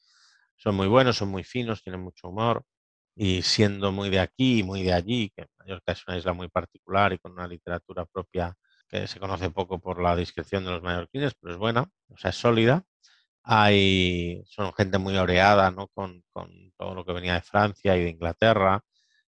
son 0.55 0.75
muy 0.75 0.87
buenos, 0.87 1.17
son 1.17 1.29
muy 1.29 1.43
finos, 1.43 1.83
tienen 1.83 2.01
mucho 2.01 2.29
humor 2.29 2.63
y 3.17 3.41
siendo 3.41 3.91
muy 3.91 4.09
de 4.11 4.19
aquí 4.19 4.59
y 4.59 4.63
muy 4.63 4.83
de 4.83 4.93
allí, 4.93 5.31
que 5.35 5.47
Mallorca 5.57 5.91
es 5.91 6.07
una 6.07 6.17
isla 6.17 6.33
muy 6.33 6.49
particular 6.49 7.13
y 7.13 7.17
con 7.17 7.31
una 7.31 7.47
literatura 7.47 8.05
propia 8.05 8.55
que 8.87 9.07
se 9.07 9.19
conoce 9.19 9.49
poco 9.49 9.79
por 9.79 10.01
la 10.01 10.15
discreción 10.15 10.63
de 10.63 10.71
los 10.71 10.83
mallorquines, 10.83 11.33
pero 11.33 11.53
es 11.53 11.59
buena, 11.59 11.89
o 12.09 12.17
sea, 12.17 12.29
es 12.29 12.37
sólida. 12.37 12.83
Hay, 13.43 14.43
son 14.45 14.73
gente 14.73 14.99
muy 14.99 15.17
oreada 15.17 15.71
¿no? 15.71 15.87
con, 15.87 16.23
con 16.31 16.71
todo 16.77 16.93
lo 16.93 17.05
que 17.05 17.13
venía 17.13 17.33
de 17.33 17.41
Francia 17.41 17.97
y 17.97 18.03
de 18.03 18.09
Inglaterra, 18.11 18.83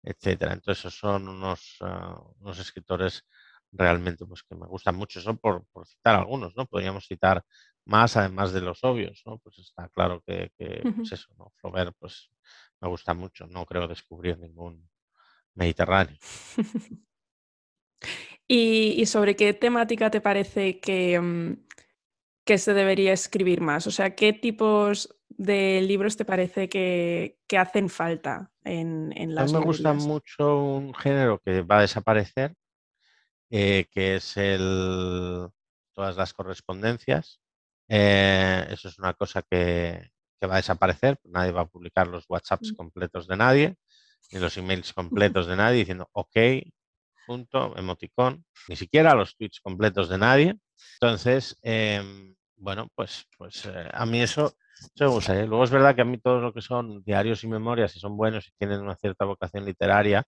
etcétera. 0.02 0.54
Entonces, 0.54 0.94
son 0.94 1.28
unos, 1.28 1.78
ah, 1.82 2.22
unos 2.40 2.60
escritores 2.60 3.26
realmente 3.74 4.26
pues 4.26 4.44
que 4.44 4.56
me 4.56 4.68
gustan 4.68 4.96
mucho, 4.96 5.20
eso 5.20 5.36
por, 5.36 5.66
citar 5.86 6.16
algunos, 6.16 6.56
¿no? 6.56 6.66
Podríamos 6.68 7.08
citar 7.08 7.44
más 7.86 8.16
además 8.16 8.54
de 8.54 8.62
los 8.62 8.84
obvios, 8.84 9.24
¿no? 9.26 9.40
Pues 9.40 9.58
está 9.60 9.90
claro 9.90 10.22
que, 10.26 10.52
pues 10.96 11.12
eso, 11.12 11.34
¿no? 11.38 11.52
Flaubert 11.58 11.96
pues 12.00 12.30
me 12.84 12.90
gusta 12.90 13.14
mucho, 13.14 13.48
no 13.48 13.66
creo 13.66 13.88
descubrir 13.88 14.38
ningún 14.38 14.90
Mediterráneo. 15.56 16.18
¿Y, 18.48 19.06
sobre 19.06 19.36
qué 19.36 19.54
temática 19.54 20.12
te 20.12 20.20
parece 20.20 20.80
que, 20.80 21.20
mm, 21.20 21.54
que 22.44 22.58
se 22.58 22.74
debería 22.74 23.14
escribir 23.14 23.62
más? 23.62 23.88
O 23.88 23.92
sea, 23.92 24.16
¿qué 24.16 24.34
tipos 24.34 25.16
de 25.30 25.82
libros 25.82 26.18
te 26.18 26.26
parece 26.26 26.68
que, 26.68 27.40
hacen 27.58 27.90
falta 27.90 28.52
en, 28.64 29.14
en 29.16 29.34
las 29.34 29.44
A 29.44 29.54
mí 29.54 29.60
me 29.60 29.66
gusta 29.66 29.94
mucho 29.94 30.58
un 30.58 30.94
género 30.94 31.40
que 31.40 31.62
va 31.62 31.78
a 31.78 31.82
desaparecer, 31.82 32.54
eh, 33.50 33.86
que 33.92 34.16
es 34.16 34.36
el, 34.36 35.48
todas 35.94 36.18
las 36.18 36.34
correspondencias. 36.34 37.40
Eh, 37.88 38.66
eso 38.72 38.90
es 38.90 39.00
una 39.00 39.14
cosa 39.14 39.44
que, 39.44 40.12
va 40.48 40.56
a 40.56 40.58
desaparecer, 40.58 41.18
nadie 41.24 41.52
va 41.52 41.62
a 41.62 41.66
publicar 41.66 42.08
los 42.08 42.26
WhatsApps 42.28 42.72
mm. 42.72 42.76
completos 42.76 43.28
de 43.28 43.38
nadie, 43.38 43.76
ni 44.32 44.40
los 44.40 44.58
emails 44.58 44.94
completos 44.94 45.48
de 45.48 45.56
nadie 45.56 45.80
diciendo 45.80 46.10
ok, 46.12 46.38
punto, 47.26 47.76
emoticón, 47.78 48.46
ni 48.68 48.76
siquiera 48.76 49.16
los 49.16 49.36
tweets 49.36 49.60
completos 49.62 50.10
de 50.10 50.18
nadie. 50.18 50.56
Entonces, 51.00 51.58
em, 51.62 52.36
bueno, 52.56 52.90
pues, 52.96 53.26
pues 53.38 53.66
eh, 53.66 53.90
a 53.92 54.06
mí 54.06 54.22
eso, 54.22 54.56
me 55.00 55.08
gusta. 55.08 55.34
Luego 55.46 55.64
es 55.64 55.72
verdad 55.72 55.96
que 55.96 56.02
a 56.02 56.06
mí 56.06 56.18
todo 56.18 56.40
lo 56.40 56.54
que 56.54 56.62
son 56.62 57.04
diarios 57.04 57.44
y 57.44 57.48
memorias, 57.48 57.92
si 57.92 58.00
son 58.00 58.18
buenos 58.18 58.48
y 58.48 58.52
tienen 58.58 58.82
una 58.82 58.96
cierta 58.96 59.26
vocación 59.26 59.66
literaria 59.66 60.24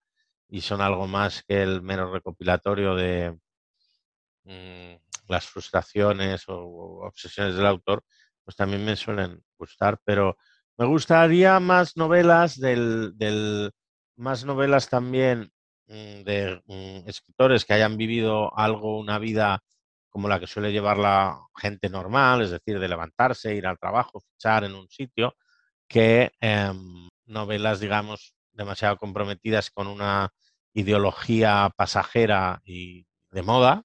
y 0.49 0.61
son 0.61 0.81
algo 0.81 1.07
más 1.07 1.43
que 1.43 1.61
el 1.63 1.81
mero 1.81 2.11
recopilatorio 2.11 2.95
de 2.95 3.37
mm, 4.43 4.95
las 5.27 5.45
frustraciones 5.47 6.47
o, 6.47 7.01
obsesiones 7.05 7.55
del 7.55 7.65
autor, 7.65 8.03
pues 8.45 8.55
también 8.55 8.85
me 8.85 8.95
suelen 8.95 9.43
gustar, 9.57 9.99
pero 10.05 10.37
me 10.77 10.85
gustaría 10.85 11.59
más 11.59 11.97
novelas 11.97 12.57
del, 12.57 13.17
del 13.17 13.71
más 14.15 14.45
novelas 14.45 14.87
también 14.87 15.51
Mm, 15.87 16.23
de 16.23 16.61
mm, 16.65 17.07
escritores 17.07 17.63
que 17.63 17.73
hayan 17.73 17.95
vivido 17.97 18.57
algo, 18.57 18.97
una 18.99 19.19
vida 19.19 19.59
como 20.09 20.27
la 20.27 20.39
que 20.39 20.47
suele 20.47 20.71
llevar 20.71 20.97
la 20.97 21.39
gente 21.55 21.89
normal, 21.89 22.41
es 22.41 22.49
decir, 22.51 22.79
de 22.79 22.87
levantarse, 22.87 23.53
ir 23.55 23.67
al 23.67 23.77
trabajo, 23.77 24.21
fichar 24.21 24.63
en 24.63 24.73
un 24.73 24.87
sitio, 24.89 25.35
que 25.87 26.31
em, 26.39 27.09
novelas, 27.25 27.79
digamos, 27.79 28.33
demasiado 28.53 28.97
comprometidas 28.97 29.69
con 29.71 29.87
una 29.87 30.29
ideología 30.73 31.69
pasajera 31.75 32.61
y 32.65 33.05
de 33.31 33.41
moda, 33.43 33.83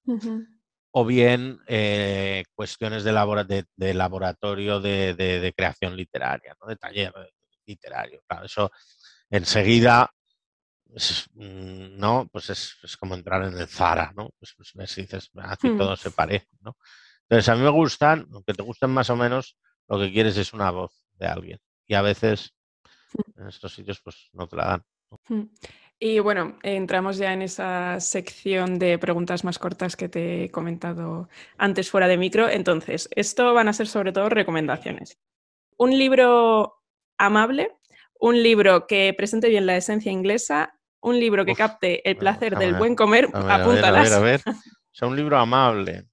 o 0.91 1.05
bien 1.05 1.59
eh, 1.67 2.43
cuestiones 2.53 3.03
de, 3.03 3.65
de, 3.75 3.93
laboratorio 3.93 4.79
de, 4.81 5.53
creación 5.55 5.95
literaria, 5.95 6.55
¿no? 6.59 6.67
de 6.67 6.75
taller 6.75 7.13
literario. 7.65 8.21
Claro, 8.27 8.45
eso 8.45 8.71
enseguida 9.29 10.11
Mm, 11.33 11.97
no, 11.97 12.27
pues 12.31 12.49
es, 12.49 12.97
como 12.97 13.15
entrar 13.15 13.43
en 13.43 13.57
el 13.57 13.67
Zara, 13.67 14.11
¿no? 14.15 14.29
Pues, 14.37 14.53
pues 14.55 14.95
dices, 14.95 15.31
aquí 15.35 15.69
hmm. 15.69 15.77
todo 15.77 15.95
se 15.95 16.11
parece, 16.11 16.49
¿no? 16.61 16.77
Entonces 17.23 17.47
a 17.49 17.55
mí 17.55 17.61
me 17.61 17.69
gustan, 17.69 18.27
aunque 18.33 18.53
te 18.53 18.63
gusten 18.63 18.89
más 18.89 19.09
o 19.09 19.15
menos, 19.15 19.57
lo 19.87 19.99
que 19.99 20.11
quieres 20.11 20.35
es 20.37 20.53
una 20.53 20.69
voz 20.71 20.91
de 21.13 21.27
alguien. 21.27 21.59
Y 21.87 21.93
a 21.93 22.01
veces 22.01 22.53
hmm. 23.13 23.41
en 23.41 23.47
estos 23.47 23.73
sitios 23.73 24.01
pues 24.01 24.29
no 24.33 24.47
te 24.47 24.55
la 24.57 24.65
dan. 24.65 24.83
Hmm. 25.27 25.43
Y 26.03 26.17
bueno, 26.17 26.57
entramos 26.63 27.17
ya 27.17 27.31
en 27.31 27.43
esa 27.43 27.99
sección 27.99 28.79
de 28.79 28.97
preguntas 28.97 29.43
más 29.43 29.59
cortas 29.59 29.95
que 29.95 30.09
te 30.09 30.45
he 30.45 30.49
comentado 30.49 31.29
antes 31.59 31.91
fuera 31.91 32.07
de 32.07 32.17
micro. 32.17 32.49
Entonces, 32.49 33.07
esto 33.15 33.53
van 33.53 33.67
a 33.67 33.73
ser 33.73 33.87
sobre 33.87 34.11
todo 34.11 34.27
recomendaciones. 34.27 35.19
Un 35.77 35.95
libro 35.95 36.81
amable, 37.19 37.77
un 38.19 38.41
libro 38.41 38.87
que 38.87 39.13
presente 39.15 39.47
bien 39.47 39.67
la 39.67 39.77
esencia 39.77 40.11
inglesa 40.11 40.73
un 41.01 41.19
libro 41.19 41.45
que 41.45 41.55
capte 41.55 42.07
el 42.09 42.15
placer 42.15 42.57
del 42.57 42.75
buen 42.75 42.95
comer, 42.95 43.25
apúntalas. 43.33 44.11
A 44.11 44.19
ver, 44.19 44.41
a 44.41 44.51
ver, 44.51 44.55
O 44.91 44.93
sea, 44.93 45.07
un 45.07 45.15
libro 45.15 45.37
amable. 45.37 46.05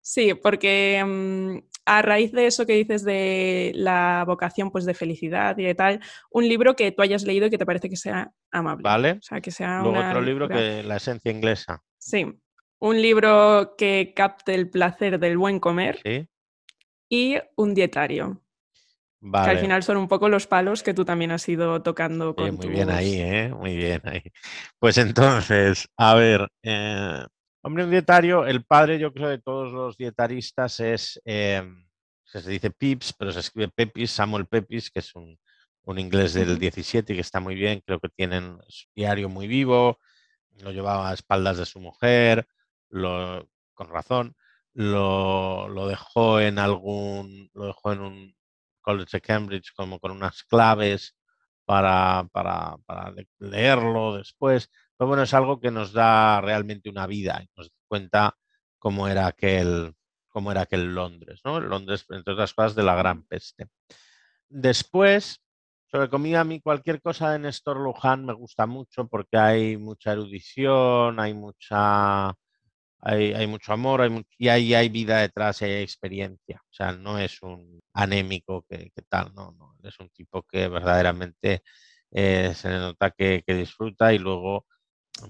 Sí, 0.00 0.34
porque 0.34 1.02
mm, 1.04 1.58
a 1.84 2.02
raíz 2.02 2.32
de 2.32 2.46
eso 2.46 2.66
que 2.66 2.74
dices 2.74 3.04
de 3.04 3.72
la 3.74 4.24
vocación 4.26 4.70
pues, 4.70 4.84
de 4.84 4.94
felicidad 4.94 5.56
y 5.58 5.64
de 5.64 5.74
tal, 5.74 6.00
un 6.30 6.48
libro 6.48 6.76
que 6.76 6.92
tú 6.92 7.02
hayas 7.02 7.24
leído 7.24 7.46
y 7.46 7.50
que 7.50 7.58
te 7.58 7.66
parece 7.66 7.88
que 7.88 7.96
sea 7.96 8.30
amable. 8.50 8.82
Vale. 8.82 9.12
O 9.12 9.22
sea, 9.22 9.40
que 9.40 9.50
sea 9.50 9.80
Luego 9.80 9.98
otro 9.98 10.20
libro 10.20 10.48
que 10.48 10.82
La 10.82 10.96
esencia 10.96 11.30
inglesa. 11.30 11.82
Sí. 11.98 12.26
Un 12.78 13.00
libro 13.00 13.74
que 13.76 14.12
capte 14.14 14.54
el 14.54 14.68
placer 14.68 15.18
del 15.18 15.38
buen 15.38 15.60
comer. 15.60 16.00
Sí. 16.04 16.28
Y 17.08 17.38
un 17.56 17.74
dietario. 17.74 18.42
Que 19.20 19.50
al 19.50 19.58
final 19.58 19.84
son 19.84 19.98
un 19.98 20.08
poco 20.08 20.28
los 20.28 20.48
palos 20.48 20.82
que 20.82 20.94
tú 20.94 21.04
también 21.04 21.30
has 21.30 21.48
ido 21.48 21.80
tocando 21.80 22.34
con 22.34 22.56
Muy 22.56 22.68
bien 22.68 22.90
ahí, 22.90 23.20
¿eh? 23.20 23.54
Muy 23.56 23.76
bien 23.76 24.00
ahí. 24.04 24.22
Pues 24.80 24.98
entonces, 24.98 25.88
a 25.96 26.14
ver, 26.14 26.48
eh, 26.64 27.24
hombre, 27.62 27.84
un 27.84 27.90
dietario, 27.90 28.46
el 28.46 28.64
padre 28.64 28.98
yo 28.98 29.12
creo 29.12 29.28
de 29.28 29.38
todos 29.38 29.72
los 29.72 29.96
dietaristas 29.96 30.80
es, 30.80 31.20
em, 31.24 31.86
se 32.24 32.42
dice 32.48 32.70
Pips, 32.70 33.12
pero 33.14 33.32
se 33.32 33.40
escribe 33.40 33.68
Pepis, 33.68 34.10
Samuel 34.10 34.46
Pepis, 34.46 34.90
que 34.90 35.00
es 35.00 35.14
un, 35.14 35.38
inglés 35.98 36.34
del 36.34 36.58
17 36.58 37.12
y 37.12 37.16
que 37.16 37.20
está 37.20 37.40
muy 37.40 37.54
bien, 37.54 37.82
creo 37.84 38.00
que 38.00 38.08
tienen 38.08 38.58
su 38.68 38.86
diario 38.94 39.28
muy 39.28 39.46
vivo, 39.48 39.98
lo 40.62 40.70
llevaba 40.72 41.10
a 41.10 41.14
espaldas 41.14 41.58
de 41.58 41.66
su 41.66 41.80
mujer, 41.80 42.46
lo, 42.88 43.48
con 43.74 43.88
razón, 43.88 44.36
lo, 44.74 45.68
lo 45.68 45.88
dejó 45.88 46.40
en 46.40 46.58
algún, 46.58 47.50
lo 47.54 47.66
dejó 47.66 47.92
en 47.92 48.00
un 48.00 48.34
College 48.82 49.10
de 49.12 49.20
Cambridge 49.20 49.72
como 49.74 49.98
con 49.98 50.10
unas 50.12 50.42
claves 50.44 51.16
para, 51.64 52.28
para, 52.32 52.76
leerlo 53.38 54.16
después. 54.16 54.70
Pero 55.02 55.08
bueno, 55.08 55.24
es 55.24 55.34
algo 55.34 55.58
que 55.58 55.72
nos 55.72 55.92
da 55.92 56.40
realmente 56.40 56.88
una 56.88 57.08
vida 57.08 57.42
y 57.42 57.48
nos 57.56 57.72
cuenta 57.88 58.36
cómo 58.78 59.08
era 59.08 59.26
aquel, 59.26 59.96
cómo 60.28 60.52
era 60.52 60.60
aquel 60.60 60.94
Londres, 60.94 61.40
¿no? 61.44 61.58
Londres, 61.58 62.06
entre 62.10 62.34
otras 62.34 62.54
cosas, 62.54 62.76
de 62.76 62.84
la 62.84 62.94
gran 62.94 63.24
peste. 63.24 63.66
Después, 64.48 65.40
sobre 65.90 66.08
comida, 66.08 66.42
a 66.42 66.44
mí 66.44 66.60
cualquier 66.60 67.02
cosa 67.02 67.32
de 67.32 67.40
Néstor 67.40 67.78
Luján 67.78 68.24
me 68.24 68.32
gusta 68.32 68.68
mucho 68.68 69.08
porque 69.08 69.36
hay 69.36 69.76
mucha 69.76 70.12
erudición, 70.12 71.18
hay 71.18 71.34
mucha 71.34 72.32
hay, 73.00 73.46
mucho 73.48 73.72
amor 73.72 74.08
y 74.38 74.46
hay, 74.50 74.72
hay, 74.72 74.88
vida 74.88 75.18
detrás 75.18 75.62
y 75.62 75.64
hay 75.64 75.82
experiencia. 75.82 76.62
O 76.70 76.72
sea, 76.72 76.92
no 76.92 77.18
es 77.18 77.42
un 77.42 77.80
anémico 77.92 78.64
que, 78.70 78.92
tal, 79.08 79.34
no, 79.34 79.50
no, 79.50 79.74
es 79.82 79.98
un 79.98 80.10
tipo 80.10 80.44
que 80.44 80.68
verdaderamente 80.68 81.64
eh, 82.12 82.52
se 82.54 82.68
nota 82.68 83.10
que, 83.10 83.42
disfruta 83.48 84.12
y 84.12 84.18
luego 84.18 84.66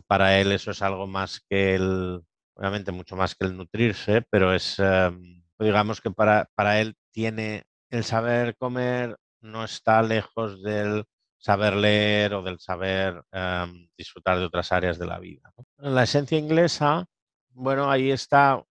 para 0.07 0.39
él 0.41 0.53
eso 0.53 0.71
es 0.71 0.83
algo 0.83 1.07
más 1.07 1.41
que 1.49 1.75
el, 1.75 2.23
obviamente 2.55 2.93
mucho 2.93 3.17
más 3.17 3.35
que 3.35 3.47
el 3.47 3.57
nutrirse, 3.57 4.23
pero 4.23 4.55
es, 4.55 4.79
em, 4.79 5.43
digamos 5.59 6.01
que 6.01 6.11
para, 6.11 6.51
para 6.55 6.81
él 6.81 6.97
tiene 7.13 7.65
el 7.91 8.05
saber 8.05 8.57
comer 8.57 9.17
no 9.41 9.65
está 9.65 10.03
lejos 10.03 10.63
del 10.63 11.05
saber 11.39 11.75
leer 11.75 12.35
o 12.35 12.43
del 12.43 12.61
saber 12.61 13.23
em, 13.33 13.89
disfrutar 13.99 14.39
de 14.39 14.45
otras 14.45 14.71
áreas 14.73 14.99
de 14.99 15.07
la 15.07 15.19
vida. 15.19 15.53
La 15.79 16.05
esencia 16.05 16.39
inglesa 16.39 17.07
bueno, 17.55 17.91
ahí 17.91 18.11
está 18.11 18.65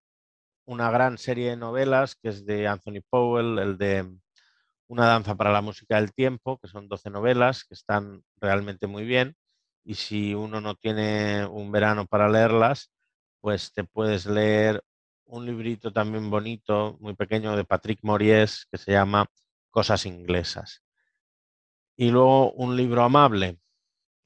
una 0.66 0.90
gran 0.90 1.18
serie 1.18 1.50
de 1.50 1.56
novelas 1.56 2.16
que 2.16 2.28
es 2.30 2.44
de 2.44 2.66
Anthony 2.66 3.00
Powell, 3.08 3.58
el 3.58 3.78
de 3.78 4.18
Una 4.88 5.06
danza 5.06 5.36
para 5.36 5.52
la 5.52 5.62
música 5.62 5.96
del 5.96 6.12
tiempo, 6.12 6.58
que 6.58 6.68
son 6.68 6.88
12 6.88 7.10
novelas 7.10 7.64
que 7.64 7.74
están 7.74 8.22
realmente 8.36 8.86
muy 8.86 9.04
bien. 9.04 9.36
Y 9.84 9.94
si 9.94 10.34
uno 10.34 10.60
no 10.60 10.74
tiene 10.74 11.46
un 11.46 11.72
verano 11.72 12.06
para 12.06 12.28
leerlas, 12.28 12.90
pues 13.40 13.72
te 13.72 13.84
puedes 13.84 14.26
leer 14.26 14.82
un 15.24 15.46
librito 15.46 15.92
también 15.92 16.30
bonito, 16.30 16.96
muy 17.00 17.14
pequeño, 17.14 17.56
de 17.56 17.64
Patrick 17.64 18.00
Mories, 18.02 18.66
que 18.70 18.78
se 18.78 18.92
llama 18.92 19.26
Cosas 19.70 20.06
inglesas. 20.06 20.82
Y 21.96 22.10
luego 22.10 22.52
un 22.52 22.76
libro 22.76 23.02
amable, 23.02 23.58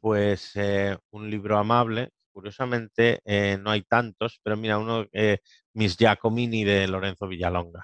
pues 0.01 0.53
eh, 0.57 0.99
un 1.11 1.31
libro 1.31 1.59
amable 1.59 2.11
Curiosamente 2.37 3.23
eh, 3.25 3.57
no 3.59 3.71
hay 3.71 3.81
tantos, 3.85 4.39
pero 4.43 4.59
mira, 4.59 4.77
uno, 4.77 5.07
eh, 5.11 5.39
Miss 5.73 5.97
Giacomini 5.97 6.65
de 6.65 6.87
Lorenzo 6.87 7.27
Villalonga. 7.27 7.83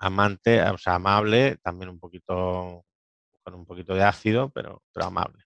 Amante, 0.00 0.60
o 0.62 0.76
sea, 0.76 0.96
amable, 0.96 1.56
también 1.62 1.88
un 1.88 1.98
poquito, 1.98 2.84
con 3.42 3.54
un 3.54 3.64
poquito 3.64 3.94
de 3.94 4.02
ácido, 4.04 4.50
pero, 4.50 4.82
pero 4.92 5.06
amable. 5.06 5.45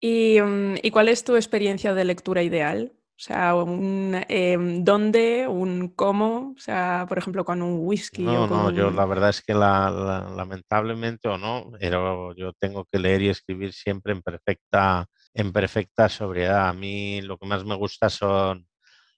¿Y, 0.00 0.40
mm, 0.40 0.76
¿Y, 0.82 0.90
cuál 0.90 1.08
es 1.08 1.24
tu 1.24 1.36
experiencia 1.36 1.94
de 1.94 2.04
lectura 2.04 2.42
ideal? 2.42 2.92
O 2.94 3.18
sea, 3.18 3.54
un, 3.54 4.14
em, 4.28 4.84
¿dónde? 4.84 5.48
¿Un 5.48 5.88
cómo? 5.88 6.52
O 6.54 6.60
sea, 6.60 7.06
por 7.08 7.16
ejemplo, 7.16 7.46
con 7.46 7.62
un 7.62 7.78
whisky. 7.80 8.22
No, 8.22 8.46
no, 8.46 8.70
yo 8.70 8.90
la 8.90 9.06
verdad 9.06 9.30
es 9.30 9.40
que 9.40 9.54
lamentablemente 9.54 11.28
o 11.28 11.38
no, 11.38 11.72
pero 11.80 12.34
yo 12.34 12.52
tengo 12.52 12.84
que 12.84 12.98
leer 12.98 13.22
y 13.22 13.28
escribir 13.30 13.72
siempre 13.72 14.12
en 14.12 14.20
perfecta 14.20 15.06
en 15.36 15.52
perfecta 15.52 16.08
sobriedad. 16.08 16.68
A 16.68 16.72
mí 16.72 17.20
lo 17.20 17.38
que 17.38 17.46
más 17.46 17.64
me 17.64 17.74
gusta 17.76 18.08
son 18.10 18.66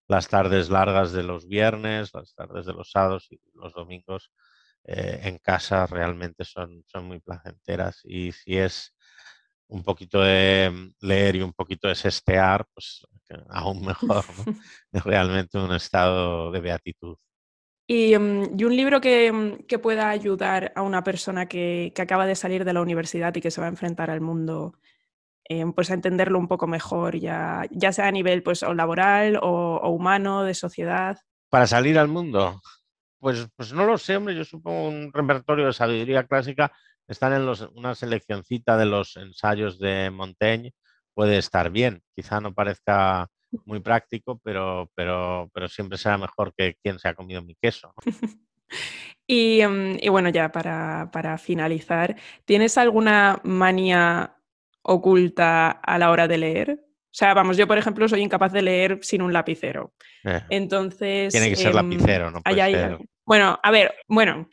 las 0.09 0.29
tardes 0.29 0.68
largas 0.68 1.12
de 1.12 1.22
los 1.22 1.47
viernes, 1.49 2.11
las 2.12 2.35
tardes 2.35 2.66
de 2.66 2.72
los 2.72 2.91
sábados 2.91 3.29
y 3.31 3.41
los 3.55 3.72
domingos 3.72 4.33
eh, 4.85 5.20
en 5.24 5.39
casa 5.39 5.87
realmente 5.87 6.45
son, 6.45 6.83
son 6.87 7.07
muy 7.07 7.20
placenteras. 7.20 8.01
Y 8.05 8.33
si 8.33 8.59
es 8.59 8.95
un 9.69 9.83
poquito 9.83 10.21
de 10.21 10.93
leer 11.01 11.37
y 11.37 11.43
un 11.43 11.53
poquito 11.53 11.89
de 11.89 11.95
sestear, 11.95 12.66
pues 12.75 13.07
aún 13.49 13.85
mejor, 13.85 14.25
Es 14.93 15.05
realmente 15.05 15.59
un 15.59 15.73
estado 15.73 16.51
de 16.51 16.61
beatitud. 16.61 17.16
Y, 17.87 18.16
mm, 18.19 18.62
un 18.62 18.77
libro 18.77 18.99
mm, 18.99 19.64
que, 19.66 19.79
pueda 19.79 20.11
ayudar 20.11 20.73
a 20.77 20.83
una 20.83 21.03
persona 21.03 21.47
que, 21.47 21.93
acaba 21.99 22.27
de 22.27 22.35
salir 22.35 22.64
de 22.64 22.73
la 22.73 22.83
universidad 22.83 23.35
y 23.35 23.41
que 23.41 23.51
se 23.51 23.61
va 23.61 23.66
a 23.66 23.71
enfrentar 23.71 24.11
al 24.11 24.21
mundo, 24.21 24.75
eh, 25.49 25.64
pues 25.75 25.91
a 25.91 25.95
entenderlo 25.95 26.39
un 26.39 26.49
poco 26.49 26.66
mejor, 26.66 27.16
ya, 27.16 27.64
ya 27.71 27.93
sea 27.93 28.09
a 28.09 28.12
nivel 28.12 28.43
pues, 28.43 28.62
o 28.62 28.75
laboral 28.75 29.39
o, 29.43 29.89
humano, 29.89 30.45
de 30.45 30.55
sociedad. 30.55 31.19
Para 31.49 31.66
salir 31.66 31.99
al 31.99 32.09
mundo, 32.09 32.61
pues, 33.21 33.49
pues 33.57 33.73
no 33.73 33.87
lo 33.87 33.97
sé, 33.97 34.16
hombre, 34.16 34.35
yo 34.35 34.45
supongo 34.45 34.89
un 34.89 35.11
repertorio 35.11 35.66
de 35.66 35.73
sabiduría 35.73 36.25
clásica, 36.25 36.71
están 37.09 37.33
en 37.33 37.47
los, 37.47 37.63
una 37.75 37.95
seleccioncita 37.95 38.77
de 38.77 38.87
los 38.87 39.17
ensayos 39.17 39.79
de 39.79 40.11
Montaigne, 40.11 40.75
puede 41.15 41.39
estar 41.39 41.71
bien, 41.71 42.03
quizá 42.15 42.41
no 42.41 42.55
parezca 42.55 43.27
muy 43.65 43.81
práctico, 43.81 44.41
pero, 44.45 44.91
pero, 44.95 45.51
pero 45.53 45.69
siempre 45.69 45.99
será 45.99 46.19
mejor 46.19 46.53
que 46.57 46.77
quien 46.83 46.99
se 46.99 47.09
ha 47.09 47.15
comido 47.15 47.43
mi 47.43 47.55
queso. 47.61 47.93
Em, 49.31 49.99
y, 50.01 50.09
bueno, 50.09 50.31
ya 50.31 50.51
para, 50.51 51.39
finalizar, 51.39 52.17
¿tienes 52.47 52.79
alguna 52.79 53.41
manía 53.45 54.37
oculta 54.83 55.71
a 55.71 55.99
la 55.99 56.11
hora 56.11 56.27
de 56.27 56.39
leer? 56.39 56.81
O 56.81 57.15
sea, 57.19 57.35
vamos, 57.35 57.57
yo 57.57 57.67
por 57.67 57.77
ejemplo 57.77 58.09
soy 58.09 58.23
incapaz 58.23 58.53
de 58.53 58.63
leer 58.63 58.99
sin 59.03 59.21
un 59.21 59.33
lapicero. 59.33 59.93
Eh, 60.25 60.41
Entonces. 60.49 61.33
Tiene 61.33 61.51
que 61.51 61.57
ser 61.57 61.69
em, 61.69 61.75
lapicero, 61.75 62.31
¿no? 62.31 62.41
Bueno, 63.27 63.59
a 63.63 63.71
ver, 63.71 63.95
bueno, 64.07 64.49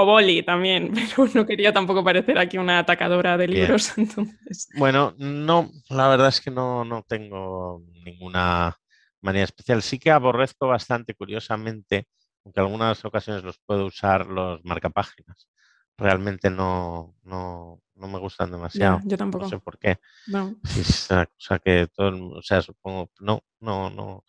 o 0.00 0.04
boli 0.04 0.42
también, 0.42 0.92
pero 1.16 1.28
no 1.34 1.44
quería 1.44 1.72
tampoco 1.72 2.04
parecer 2.04 2.38
aquí 2.38 2.56
una 2.56 2.78
atacadora 2.78 3.36
de 3.36 3.48
libros. 3.48 3.92
Entonces. 3.98 4.68
Bueno, 4.76 5.14
no, 5.18 5.70
la 5.90 6.08
verdad 6.08 6.28
es 6.28 6.40
que 6.40 6.50
no, 6.50 6.84
no 6.84 7.02
tengo 7.02 7.82
ninguna 8.04 8.78
manera 9.20 9.44
especial. 9.44 9.82
Sí 9.82 9.98
que 9.98 10.10
aborrezco 10.10 10.68
bastante, 10.68 11.14
curiosamente, 11.14 12.06
aunque 12.44 12.60
algunas 12.60 13.04
ocasiones 13.04 13.42
los 13.42 13.58
puedo 13.58 13.86
usar 13.86 14.26
los 14.26 14.64
marcapáginas. 14.64 15.48
Realmente 15.96 16.48
no, 16.48 17.16
no, 17.24 17.82
no 17.96 18.06
me 18.06 18.20
gustan 18.20 18.52
demasiado. 18.52 19.00
yo 19.04 19.18
tampoco. 19.18 19.44
No 19.44 19.50
sé 19.50 19.58
por 19.58 19.78
qué. 19.80 19.98
No. 20.28 20.54
Es 20.78 21.08
una 21.10 21.26
cosa 21.26 21.58
que 21.58 21.88
todo, 21.92 22.38
o 22.38 22.42
sea, 22.42 22.62
supongo, 22.62 23.10
no, 23.18 23.42
no, 23.58 23.90
no. 23.90 24.24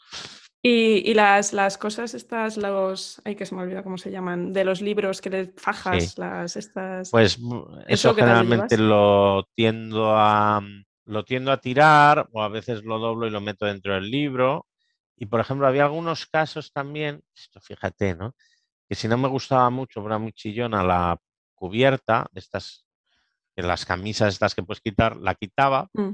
Y, 0.61 1.13
las, 1.13 1.53
las, 1.53 1.77
cosas 1.77 2.13
estas, 2.13 2.57
los, 2.57 3.21
ay 3.23 3.35
que 3.35 3.45
se 3.45 3.55
me 3.55 3.61
olvida 3.61 3.81
cómo 3.81 3.97
se 3.97 4.11
llaman, 4.11 4.51
de 4.51 4.65
los 4.65 4.81
libros 4.81 5.21
que 5.21 5.29
le 5.29 5.53
fajas, 5.55 6.17
las 6.17 6.57
estas. 6.57 7.11
Pues 7.11 7.39
mm, 7.39 7.61
eso, 7.87 8.13
generalmente 8.13 8.77
lo 8.77 9.47
tiendo 9.55 10.13
a 10.17 10.61
lo 11.05 11.23
tiendo 11.23 11.51
a 11.51 11.61
tirar 11.61 12.27
o 12.33 12.43
a 12.43 12.49
veces 12.49 12.83
lo 12.83 12.99
doblo 12.99 13.25
y 13.25 13.31
lo 13.31 13.39
meto 13.39 13.65
dentro 13.65 13.93
del 13.93 14.11
libro. 14.11 14.67
Y 15.15 15.27
por 15.27 15.39
ejemplo, 15.39 15.65
había 15.65 15.85
algunos 15.85 16.27
casos 16.27 16.71
también, 16.73 17.21
esto 17.33 17.61
fíjate, 17.61 18.15
¿no? 18.15 18.35
Que 18.87 18.95
si 18.95 19.07
no 19.07 19.17
me 19.17 19.27
gustaba 19.29 19.69
mucho, 19.69 20.05
era 20.05 20.17
muy 20.17 20.33
chillona 20.33 20.83
la 20.83 21.17
cubierta, 21.55 22.27
estas, 22.33 22.85
las 23.55 23.85
camisas 23.85 24.33
estas 24.33 24.53
que 24.53 24.63
puedes 24.63 24.81
quitar, 24.81 25.15
la 25.17 25.35
quitaba 25.35 25.89
mm. 25.93 26.09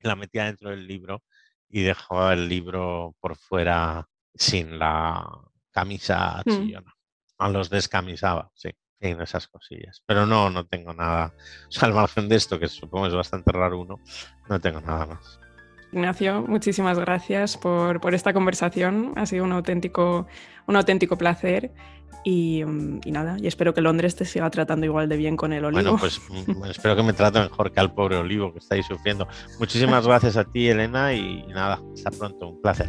y 0.00 0.08
la 0.08 0.16
metía 0.16 0.44
dentro 0.44 0.70
del 0.70 0.86
libro 0.86 1.22
y 1.68 1.82
dejaba 1.82 2.32
el 2.32 2.48
libro 2.48 3.14
por 3.20 3.36
fuera 3.36 4.08
sin 4.34 4.78
la 4.78 5.26
camisa 5.70 6.42
mm. 6.44 6.50
chillona. 6.50 6.94
A 7.38 7.48
los 7.48 7.70
descamisaba, 7.70 8.50
sí, 8.54 8.70
en 9.00 9.20
esas 9.20 9.46
cosillas. 9.46 10.02
Pero 10.06 10.26
no, 10.26 10.50
no 10.50 10.66
tengo 10.66 10.92
nada. 10.92 11.34
O 11.68 11.70
sea, 11.70 11.88
al 11.88 11.94
margen 11.94 12.28
de 12.28 12.36
esto, 12.36 12.58
que 12.58 12.68
supongo 12.68 13.06
es 13.06 13.14
bastante 13.14 13.52
raro 13.52 13.80
uno, 13.80 14.00
no 14.48 14.60
tengo 14.60 14.80
nada 14.80 15.06
más. 15.06 15.40
Ignacio, 15.92 16.42
muchísimas 16.42 16.98
gracias 16.98 17.56
por, 17.56 18.00
por 18.00 18.14
esta 18.14 18.32
conversación. 18.34 19.14
Ha 19.16 19.24
sido 19.24 19.44
un 19.44 19.52
auténtico, 19.52 20.26
un 20.66 20.76
auténtico 20.76 21.16
placer. 21.16 21.72
Y, 22.24 22.64
mm, 22.64 23.00
y, 23.04 23.12
nada, 23.12 23.36
y 23.38 23.46
espero 23.46 23.74
que 23.74 23.80
Londres 23.80 24.16
te 24.16 24.24
siga 24.24 24.50
tratando 24.50 24.86
igual 24.86 25.08
de 25.08 25.16
bien 25.16 25.36
con 25.36 25.52
el 25.52 25.64
olivo. 25.64 25.82
Bueno, 25.82 25.98
pues 25.98 26.20
mm, 26.28 26.64
espero 26.64 26.96
que 26.96 27.02
me 27.02 27.12
trate 27.12 27.40
mejor 27.40 27.72
que 27.72 27.80
al 27.80 27.92
pobre 27.92 28.16
olivo 28.16 28.52
que 28.52 28.58
estáis 28.58 28.86
sufriendo. 28.86 29.26
Muchísimas 29.58 30.06
gracias 30.06 30.36
a 30.36 30.44
ti, 30.44 30.68
Elena, 30.68 31.14
y 31.14 31.46
nada, 31.48 31.80
hasta 31.94 32.10
pronto, 32.10 32.48
un 32.48 32.60
placer. 32.60 32.88